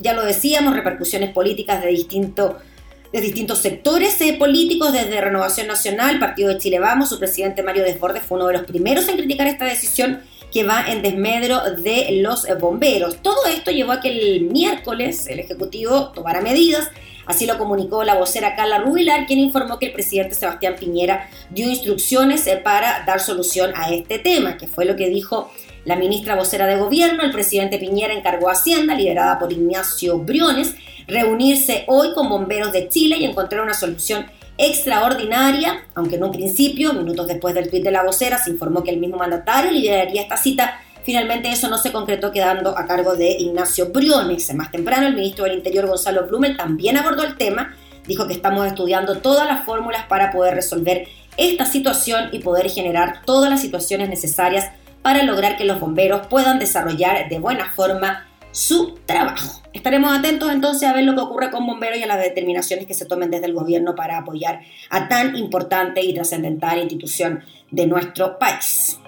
ya 0.00 0.12
lo 0.12 0.24
decíamos, 0.24 0.74
repercusiones 0.74 1.32
políticas 1.32 1.82
de, 1.82 1.88
de 1.88 3.20
distintos 3.20 3.58
sectores 3.58 4.18
políticos, 4.38 4.92
desde 4.92 5.20
Renovación 5.20 5.66
Nacional, 5.66 6.18
Partido 6.18 6.50
de 6.50 6.58
Chile 6.58 6.78
Vamos, 6.78 7.08
su 7.08 7.18
presidente 7.18 7.62
Mario 7.62 7.84
Desbordes 7.84 8.22
fue 8.22 8.38
uno 8.38 8.46
de 8.48 8.54
los 8.54 8.62
primeros 8.62 9.08
en 9.08 9.16
criticar 9.16 9.46
esta 9.46 9.64
decisión 9.64 10.20
que 10.52 10.64
va 10.64 10.86
en 10.88 11.02
desmedro 11.02 11.60
de 11.76 12.20
los 12.22 12.46
bomberos. 12.58 13.20
Todo 13.22 13.46
esto 13.46 13.70
llevó 13.70 13.92
a 13.92 14.00
que 14.00 14.08
el 14.08 14.42
miércoles 14.42 15.26
el 15.26 15.40
Ejecutivo 15.40 16.12
tomara 16.14 16.40
medidas 16.40 16.90
Así 17.28 17.44
lo 17.44 17.58
comunicó 17.58 18.04
la 18.04 18.14
vocera 18.14 18.56
Carla 18.56 18.78
Rubilar, 18.78 19.26
quien 19.26 19.38
informó 19.38 19.78
que 19.78 19.86
el 19.86 19.92
presidente 19.92 20.34
Sebastián 20.34 20.76
Piñera 20.80 21.28
dio 21.50 21.68
instrucciones 21.68 22.46
eh, 22.46 22.56
para 22.56 23.04
dar 23.04 23.20
solución 23.20 23.72
a 23.76 23.92
este 23.92 24.18
tema, 24.18 24.56
que 24.56 24.66
fue 24.66 24.86
lo 24.86 24.96
que 24.96 25.10
dijo 25.10 25.52
la 25.88 25.96
ministra 25.96 26.36
vocera 26.36 26.66
de 26.66 26.76
gobierno. 26.76 27.22
El 27.22 27.32
presidente 27.32 27.78
Piñera 27.78 28.12
encargó 28.12 28.50
a 28.50 28.52
Hacienda, 28.52 28.94
liderada 28.94 29.38
por 29.38 29.50
Ignacio 29.50 30.18
Briones, 30.18 30.74
reunirse 31.06 31.84
hoy 31.86 32.12
con 32.12 32.28
bomberos 32.28 32.72
de 32.72 32.90
Chile 32.90 33.16
y 33.18 33.24
encontrar 33.24 33.62
una 33.62 33.72
solución 33.72 34.26
extraordinaria, 34.58 35.86
aunque 35.94 36.16
en 36.16 36.24
un 36.24 36.32
principio, 36.32 36.92
minutos 36.92 37.26
después 37.26 37.54
del 37.54 37.70
tuit 37.70 37.82
de 37.82 37.90
la 37.90 38.02
vocera, 38.02 38.36
se 38.36 38.50
informó 38.50 38.84
que 38.84 38.90
el 38.90 38.98
mismo 38.98 39.16
mandatario 39.16 39.70
lideraría 39.72 40.22
esta 40.22 40.36
cita 40.36 40.80
Finalmente 41.04 41.48
eso 41.48 41.70
no 41.70 41.78
se 41.78 41.90
concretó 41.90 42.32
quedando 42.32 42.76
a 42.76 42.86
cargo 42.86 43.16
de 43.16 43.30
Ignacio 43.30 43.86
Briones. 43.86 44.52
Más 44.54 44.70
temprano 44.70 45.06
el 45.06 45.14
ministro 45.14 45.44
del 45.44 45.56
Interior 45.56 45.86
Gonzalo 45.86 46.26
Blumel 46.26 46.54
también 46.54 46.98
abordó 46.98 47.22
el 47.22 47.38
tema, 47.38 47.74
dijo 48.06 48.26
que 48.26 48.34
estamos 48.34 48.66
estudiando 48.66 49.16
todas 49.16 49.48
las 49.48 49.64
fórmulas 49.64 50.04
para 50.04 50.30
poder 50.30 50.54
resolver 50.54 51.08
esta 51.38 51.64
situación 51.64 52.28
y 52.32 52.40
poder 52.40 52.68
generar 52.68 53.22
todas 53.24 53.48
las 53.48 53.62
situaciones 53.62 54.10
necesarias 54.10 54.70
para 55.02 55.22
lograr 55.22 55.56
que 55.56 55.64
los 55.64 55.80
bomberos 55.80 56.26
puedan 56.26 56.58
desarrollar 56.58 57.28
de 57.28 57.38
buena 57.38 57.70
forma 57.72 58.26
su 58.50 58.98
trabajo. 59.06 59.62
Estaremos 59.72 60.16
atentos 60.16 60.50
entonces 60.50 60.88
a 60.88 60.92
ver 60.92 61.04
lo 61.04 61.14
que 61.14 61.20
ocurre 61.20 61.50
con 61.50 61.66
bomberos 61.66 61.98
y 61.98 62.02
a 62.02 62.06
las 62.06 62.18
determinaciones 62.18 62.86
que 62.86 62.94
se 62.94 63.04
tomen 63.04 63.30
desde 63.30 63.46
el 63.46 63.54
gobierno 63.54 63.94
para 63.94 64.18
apoyar 64.18 64.60
a 64.90 65.08
tan 65.08 65.36
importante 65.36 66.00
y 66.00 66.14
trascendental 66.14 66.78
institución 66.78 67.44
de 67.70 67.86
nuestro 67.86 68.38
país. 68.38 68.98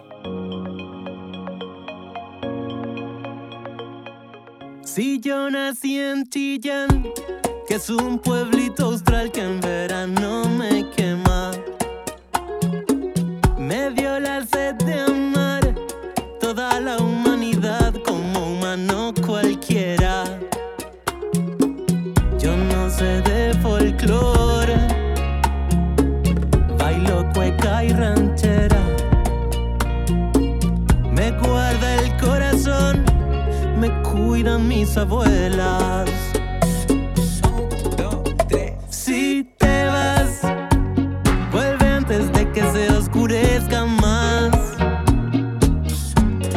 Si 4.85 5.21
yo 5.21 5.51
nací 5.51 5.99
en 5.99 6.29
Chillán, 6.29 7.13
que 7.67 7.75
es 7.77 7.89
un 7.91 8.19
pueblito 8.19 8.87
austral 8.87 9.31
que 9.31 9.41
en 9.41 9.61
verano 9.61 10.45
me 10.45 10.89
quema, 10.91 11.53
me 13.57 13.91
bailo 26.79 27.31
cueca 27.35 27.85
y 27.85 27.93
ranchera, 27.93 28.79
me 31.13 31.31
guarda 31.33 31.97
el 31.97 32.17
corazón 32.17 33.05
me 33.79 33.91
cuidan 34.03 34.69
mis 34.69 34.97
abuelas. 34.97 36.09
Si 38.89 39.45
te 39.59 39.87
vas, 39.87 40.41
vuelve 41.53 41.87
antes 41.89 42.33
de 42.33 42.51
que 42.53 42.63
se 42.73 42.91
oscurezca 42.91 43.85
más. 43.85 44.51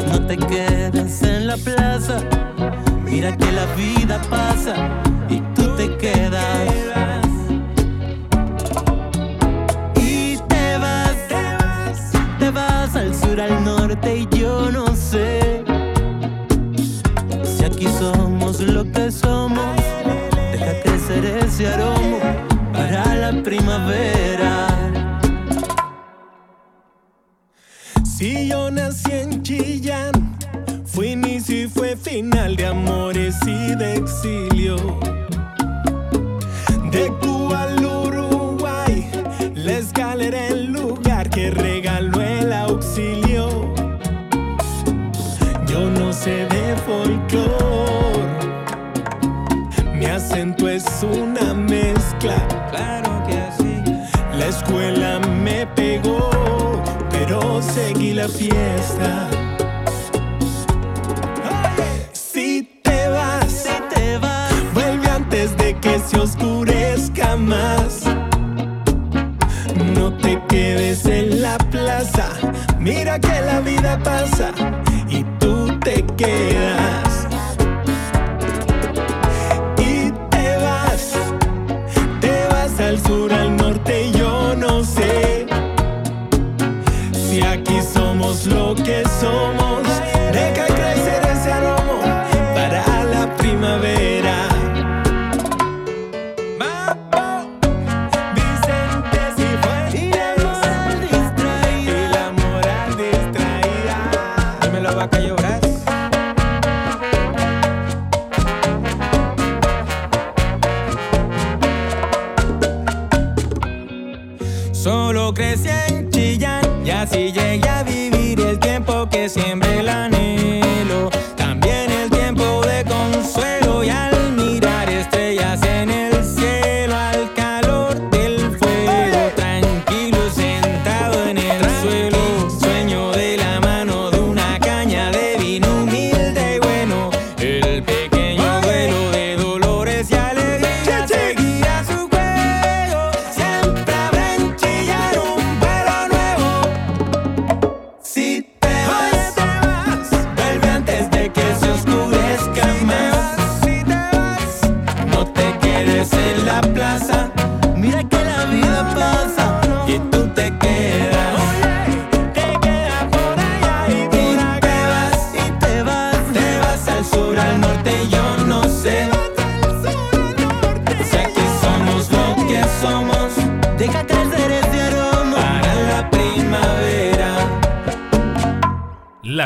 No 0.09 0.25
te 0.27 0.37
quedes 0.37 1.23
en 1.23 1.47
la 1.47 1.57
plaza, 1.57 2.19
mira 3.05 3.35
que 3.35 3.51
la 3.51 3.65
vida 3.75 4.21
pasa 4.29 5.12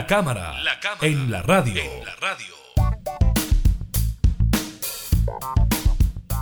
La 0.10 0.80
cámara, 0.80 1.02
en 1.02 1.30
la 1.30 1.42
radio. 1.42 1.84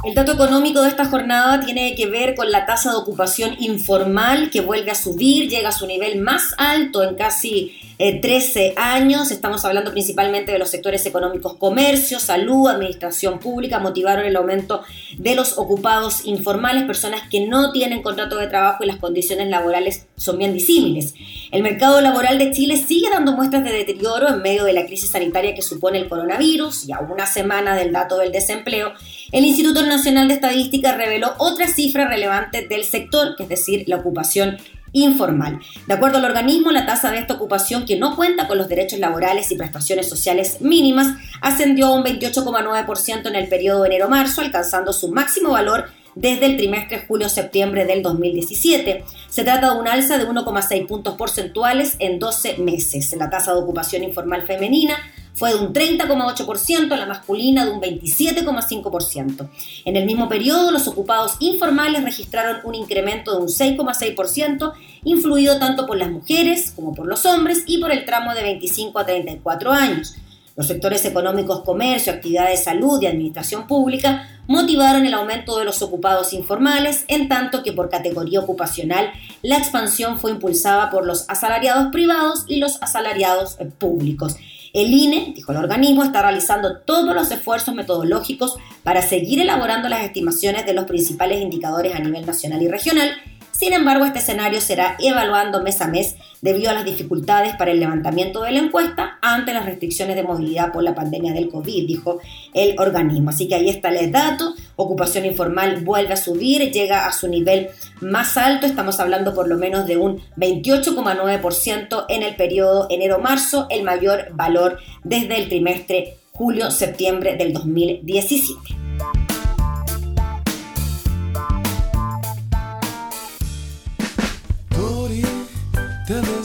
El 0.03 0.13
dato 0.13 0.33
económico 0.33 0.83
de 0.83 0.89
esta 0.89 1.05
jornada 1.05 1.65
tiene 1.65 1.95
que 1.95 2.05
ver 2.05 2.35
con 2.35 2.51
la 2.51 2.67
tasa 2.67 2.91
de 2.91 2.97
ocupación 2.97 3.55
informal 3.57 4.51
que 4.51 4.61
vuelve 4.61 4.91
a 4.91 4.95
subir, 4.95 5.49
llega 5.49 5.69
a 5.69 5.71
su 5.71 5.87
nivel 5.87 6.21
más 6.21 6.53
alto 6.59 7.01
en 7.01 7.15
casi 7.15 7.75
eh, 7.97 8.19
13 8.19 8.73
años. 8.77 9.31
Estamos 9.31 9.65
hablando 9.65 9.91
principalmente 9.91 10.51
de 10.51 10.59
los 10.59 10.69
sectores 10.69 11.05
económicos, 11.05 11.55
comercio, 11.55 12.19
salud, 12.19 12.67
administración 12.67 13.39
pública, 13.39 13.79
motivaron 13.79 14.25
el 14.25 14.35
aumento 14.35 14.83
de 15.17 15.35
los 15.35 15.57
ocupados 15.57 16.25
informales, 16.25 16.83
personas 16.83 17.21
que 17.29 17.47
no 17.47 17.71
tienen 17.71 18.01
contrato 18.01 18.37
de 18.37 18.47
trabajo 18.47 18.83
y 18.83 18.87
las 18.87 18.97
condiciones 18.97 19.47
laborales 19.49 20.07
son 20.17 20.37
bien 20.37 20.53
disímiles. 20.53 21.13
El 21.51 21.63
mercado 21.63 22.01
laboral 22.01 22.37
de 22.37 22.51
Chile 22.51 22.77
sigue 22.77 23.09
dando 23.09 23.33
muestras 23.33 23.63
de 23.63 23.71
deterioro 23.71 24.27
en 24.27 24.41
medio 24.41 24.63
de 24.65 24.73
la 24.73 24.85
crisis 24.85 25.11
sanitaria 25.11 25.55
que 25.55 25.61
supone 25.61 25.97
el 25.97 26.09
coronavirus 26.09 26.87
y 26.87 26.91
a 26.91 26.99
una 26.99 27.25
semana 27.25 27.75
del 27.75 27.91
dato 27.91 28.17
del 28.17 28.31
desempleo. 28.31 28.93
El 29.31 29.45
Instituto 29.45 29.85
Nacional 29.85 30.27
de 30.27 30.35
Estadística 30.35 30.95
reveló 30.95 31.33
otra 31.37 31.67
cifra 31.67 32.07
relevante 32.07 32.67
del 32.67 32.83
sector, 32.83 33.35
que 33.35 33.43
es 33.43 33.49
decir, 33.49 33.83
la 33.87 33.97
ocupación 33.97 34.57
informal. 34.95 35.59
De 35.87 35.93
acuerdo 35.93 36.17
al 36.17 36.25
organismo, 36.25 36.71
la 36.71 36.85
tasa 36.85 37.11
de 37.11 37.19
esta 37.19 37.35
ocupación, 37.35 37.85
que 37.85 37.97
no 37.97 38.15
cuenta 38.15 38.47
con 38.47 38.57
los 38.57 38.69
derechos 38.69 38.97
laborales 38.97 39.51
y 39.51 39.57
prestaciones 39.57 40.09
sociales 40.09 40.61
mínimas, 40.61 41.17
ascendió 41.41 41.87
a 41.87 41.95
un 41.95 42.03
28,9% 42.03 43.27
en 43.27 43.35
el 43.35 43.47
periodo 43.49 43.85
enero-marzo, 43.85 44.41
alcanzando 44.41 44.93
su 44.93 45.11
máximo 45.11 45.51
valor 45.51 45.89
desde 46.15 46.45
el 46.45 46.55
trimestre 46.55 47.05
julio-septiembre 47.05 47.85
del 47.85 48.01
2017. 48.01 49.03
Se 49.29 49.43
trata 49.43 49.73
de 49.73 49.79
un 49.79 49.87
alza 49.87 50.17
de 50.17 50.27
1,6 50.27 50.87
puntos 50.87 51.15
porcentuales 51.15 51.97
en 51.99 52.17
12 52.17 52.57
meses. 52.59 53.13
La 53.19 53.29
tasa 53.29 53.51
de 53.51 53.59
ocupación 53.59 54.01
informal 54.01 54.47
femenina 54.47 54.97
fue 55.35 55.49
de 55.53 55.57
un 55.57 55.73
30,8%, 55.73 56.87
la 56.95 57.05
masculina 57.05 57.65
de 57.65 57.71
un 57.71 57.81
27,5%. 57.81 59.49
En 59.83 59.95
el 59.95 60.05
mismo 60.05 60.29
periodo, 60.29 60.71
los 60.71 60.87
ocupados 60.87 61.35
informales 61.39 62.03
registraron 62.03 62.61
un 62.63 62.73
incremento 62.73 63.31
de 63.33 63.41
un 63.41 63.49
6,6%, 63.49 64.73
influido 65.03 65.59
tanto 65.59 65.85
por 65.85 65.97
las 65.97 66.09
mujeres 66.09 66.71
como 66.71 66.93
por 66.93 67.05
los 67.05 67.25
hombres 67.25 67.63
y 67.67 67.79
por 67.79 67.91
el 67.91 68.05
tramo 68.05 68.33
de 68.33 68.43
25 68.43 68.97
a 68.97 69.05
34 69.05 69.71
años. 69.71 70.15
Los 70.55 70.67
sectores 70.67 71.03
económicos, 71.03 71.63
comercio, 71.63 72.13
actividad 72.13 72.47
de 72.47 72.55
salud 72.55 73.01
y 73.01 73.07
administración 73.07 73.67
pública 73.67 74.29
motivaron 74.47 75.05
el 75.05 75.13
aumento 75.13 75.57
de 75.57 75.65
los 75.65 75.81
ocupados 75.81 76.31
informales, 76.31 77.03
en 77.09 77.27
tanto 77.27 77.61
que 77.61 77.73
por 77.73 77.89
categoría 77.89 78.39
ocupacional 78.39 79.11
la 79.41 79.57
expansión 79.57 80.17
fue 80.17 80.31
impulsada 80.31 80.89
por 80.91 81.05
los 81.05 81.29
asalariados 81.29 81.91
privados 81.91 82.45
y 82.47 82.57
los 82.57 82.81
asalariados 82.81 83.57
públicos. 83.77 84.37
El 84.75 84.93
INE, 84.93 85.31
dijo 85.33 85.53
el 85.53 85.59
organismo, 85.59 86.03
está 86.03 86.21
realizando 86.21 86.79
todos 86.79 87.15
los 87.15 87.31
esfuerzos 87.31 87.73
metodológicos 87.73 88.57
para 88.83 89.01
seguir 89.01 89.39
elaborando 89.39 89.87
las 89.87 90.03
estimaciones 90.03 90.65
de 90.65 90.73
los 90.73 90.83
principales 90.83 91.41
indicadores 91.41 91.95
a 91.95 91.99
nivel 91.99 92.25
nacional 92.25 92.61
y 92.61 92.67
regional. 92.67 93.09
Sin 93.57 93.71
embargo, 93.71 94.03
este 94.03 94.19
escenario 94.19 94.59
será 94.59 94.97
evaluando 94.99 95.63
mes 95.63 95.79
a 95.79 95.87
mes 95.87 96.17
debido 96.41 96.71
a 96.71 96.73
las 96.73 96.83
dificultades 96.83 97.55
para 97.55 97.71
el 97.71 97.79
levantamiento 97.79 98.41
de 98.41 98.51
la 98.51 98.59
encuesta 98.59 99.17
ante 99.21 99.53
las 99.53 99.65
restricciones 99.65 100.17
de 100.17 100.23
movilidad 100.23 100.73
por 100.73 100.83
la 100.83 100.93
pandemia 100.93 101.31
del 101.31 101.47
COVID, 101.47 101.87
dijo 101.87 102.19
el 102.53 102.75
organismo. 102.77 103.29
Así 103.29 103.47
que 103.47 103.55
ahí 103.55 103.69
está 103.69 103.89
el 103.89 104.11
dato. 104.11 104.55
Ocupación 104.75 105.23
informal 105.23 105.85
vuelve 105.85 106.13
a 106.13 106.17
subir, 106.17 106.69
llega 106.69 107.07
a 107.07 107.13
su 107.13 107.29
nivel 107.29 107.69
más 108.01 108.35
alto. 108.35 108.65
Estamos 108.65 108.99
hablando 108.99 109.33
por 109.33 109.47
lo 109.47 109.57
menos 109.57 109.87
de 109.87 109.95
un 109.95 110.21
28,9% 110.35 112.05
en 112.09 112.23
el 112.23 112.35
periodo 112.35 112.87
enero-marzo, 112.89 113.67
el 113.69 113.83
mayor 113.83 114.27
valor 114.33 114.79
desde 115.05 115.37
el 115.37 115.47
trimestre 115.47 116.17
julio-septiembre 116.33 117.37
del 117.37 117.53
2017. 117.53 118.84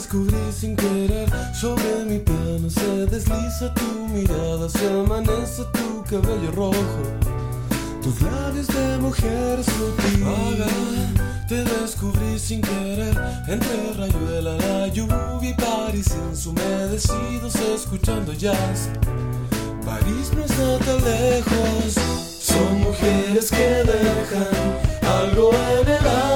Descubrí 0.01 0.51
sin 0.51 0.75
querer. 0.75 1.29
Sobre 1.53 2.05
mi 2.05 2.17
piano 2.17 2.69
se 2.69 3.05
desliza 3.05 3.71
tu 3.75 4.07
mirada 4.07 4.67
Se 4.67 4.87
amanece 4.89 5.63
tu 5.73 6.03
cabello 6.09 6.51
rojo. 6.55 7.01
Tus 8.01 8.19
labios 8.21 8.67
de 8.67 8.97
mujer 8.97 9.63
sutil. 9.63 10.23
Vaga, 10.23 10.67
te 11.47 11.63
descubrí 11.63 12.39
sin 12.39 12.61
querer. 12.61 13.15
Entre 13.47 13.93
rayuela, 13.93 14.57
la 14.57 14.87
lluvia 14.87 15.49
y 15.49 15.53
París 15.53 16.07
Ensumedecidos 16.29 17.55
escuchando 17.55 18.33
jazz. 18.33 18.89
París 19.85 20.31
no 20.35 20.43
está 20.43 20.79
tan 20.79 21.03
lejos. 21.03 21.95
Son 22.39 22.81
mujeres 22.81 23.51
que 23.51 23.83
dejan 23.91 24.79
algo 25.03 25.51
en 25.53 25.87
el 25.87 26.07
aire 26.07 26.30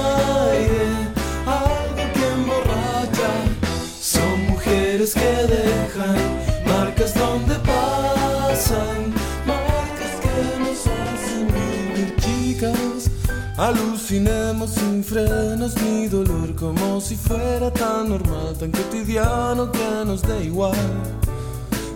Alucinemos 13.58 14.70
sin 14.70 15.02
frenos 15.02 15.74
ni 15.82 16.08
dolor, 16.08 16.54
como 16.54 17.00
si 17.00 17.16
fuera 17.16 17.70
tan 17.72 18.10
normal, 18.10 18.54
tan 18.58 18.70
cotidiano 18.70 19.72
que 19.72 20.04
nos 20.04 20.20
da 20.20 20.38
igual. 20.42 20.76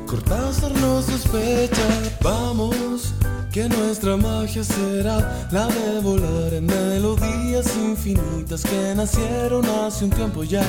Cortázar 0.06 0.72
nos 0.80 1.04
sospecha, 1.04 1.86
vamos, 2.22 3.12
que 3.52 3.68
nuestra 3.68 4.16
magia 4.16 4.64
será 4.64 5.48
la 5.52 5.66
de 5.66 6.00
volar 6.00 6.54
en 6.54 6.64
melodías 6.66 7.76
infinitas 7.76 8.62
que 8.62 8.94
nacieron 8.94 9.64
hace 9.66 10.06
un 10.06 10.10
tiempo 10.10 10.44
ya. 10.44 10.64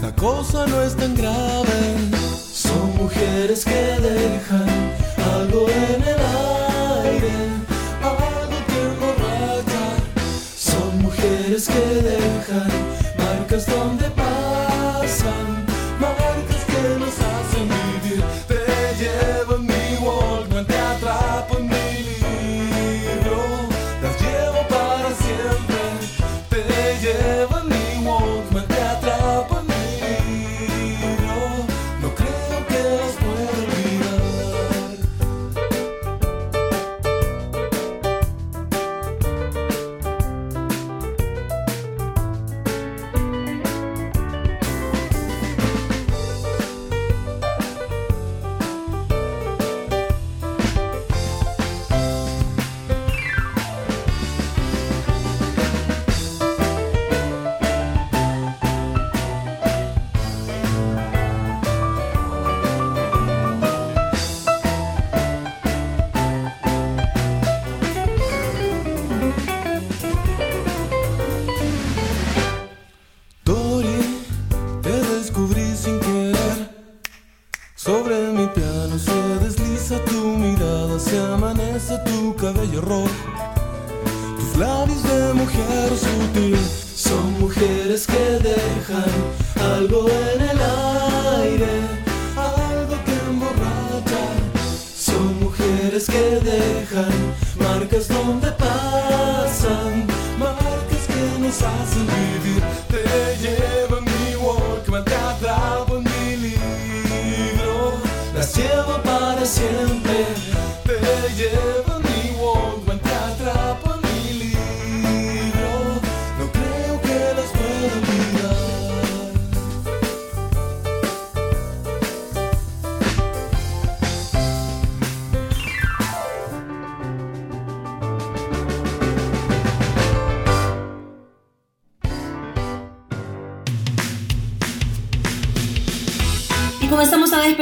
La 0.00 0.14
cosa 0.16 0.66
no 0.66 0.80
es 0.80 0.96
tan 0.96 1.14
grave, 1.14 1.96
son 2.52 2.96
mujeres 2.96 3.64
que 3.64 4.00
dejan 4.00 4.94
algo 5.36 5.66
en 5.68 6.02
el 6.02 6.20
aire, 7.04 7.57
mujeres 11.58 11.68
que 11.68 12.02
dejan 12.02 12.68
marcas 13.16 13.66
donde 13.66 14.08
pasan, 14.10 15.66
marcas 15.98 16.64
que 16.66 16.98
nos 16.98 17.08
hacen 17.08 17.37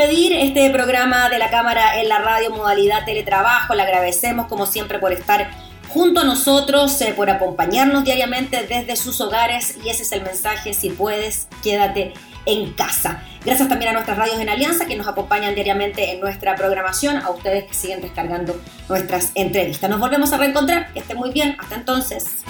este 0.09 0.71
programa 0.71 1.29
de 1.31 1.39
la 1.39 1.51
Cámara 1.51 2.01
en 2.01 2.09
la 2.09 2.21
radio 2.21 2.51
modalidad 2.51 3.05
teletrabajo. 3.05 3.75
Le 3.75 3.83
agradecemos 3.83 4.47
como 4.47 4.65
siempre 4.65 5.01
por 5.01 5.13
estar 5.13 5.51
junto 5.89 6.21
a 6.21 6.25
nosotros, 6.25 7.01
eh, 7.01 7.13
por 7.17 7.29
acompañarnos 7.29 8.05
diariamente 8.05 8.65
desde 8.69 8.95
sus 8.95 9.21
hogares 9.21 9.77
y 9.85 9.89
ese 9.89 10.05
es 10.05 10.13
el 10.13 10.23
mensaje, 10.23 10.75
si 10.75 10.91
puedes, 10.91 11.49
quédate 11.61 12.13
en 12.47 12.73
casa. 12.75 13.25
Gracias 13.45 13.69
también 13.69 13.91
a 13.91 13.95
nuestras 13.95 14.17
radios 14.17 14.39
en 14.39 14.49
Alianza 14.49 14.87
que 14.87 14.95
nos 14.95 15.09
acompañan 15.09 15.57
diariamente 15.57 16.13
en 16.13 16.21
nuestra 16.21 16.55
programación, 16.55 17.17
a 17.17 17.31
ustedes 17.31 17.65
que 17.65 17.75
siguen 17.75 18.01
descargando 18.01 18.61
nuestras 18.89 19.33
entrevistas. 19.35 19.91
Nos 19.91 19.99
volvemos 19.99 20.33
a 20.33 20.37
reencontrar, 20.37 20.93
que 20.93 21.01
estén 21.01 21.17
muy 21.17 21.33
bien, 21.33 21.57
hasta 21.59 21.75
entonces. 21.75 22.45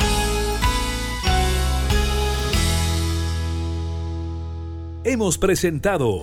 Hemos 5.05 5.39
presentado 5.39 6.23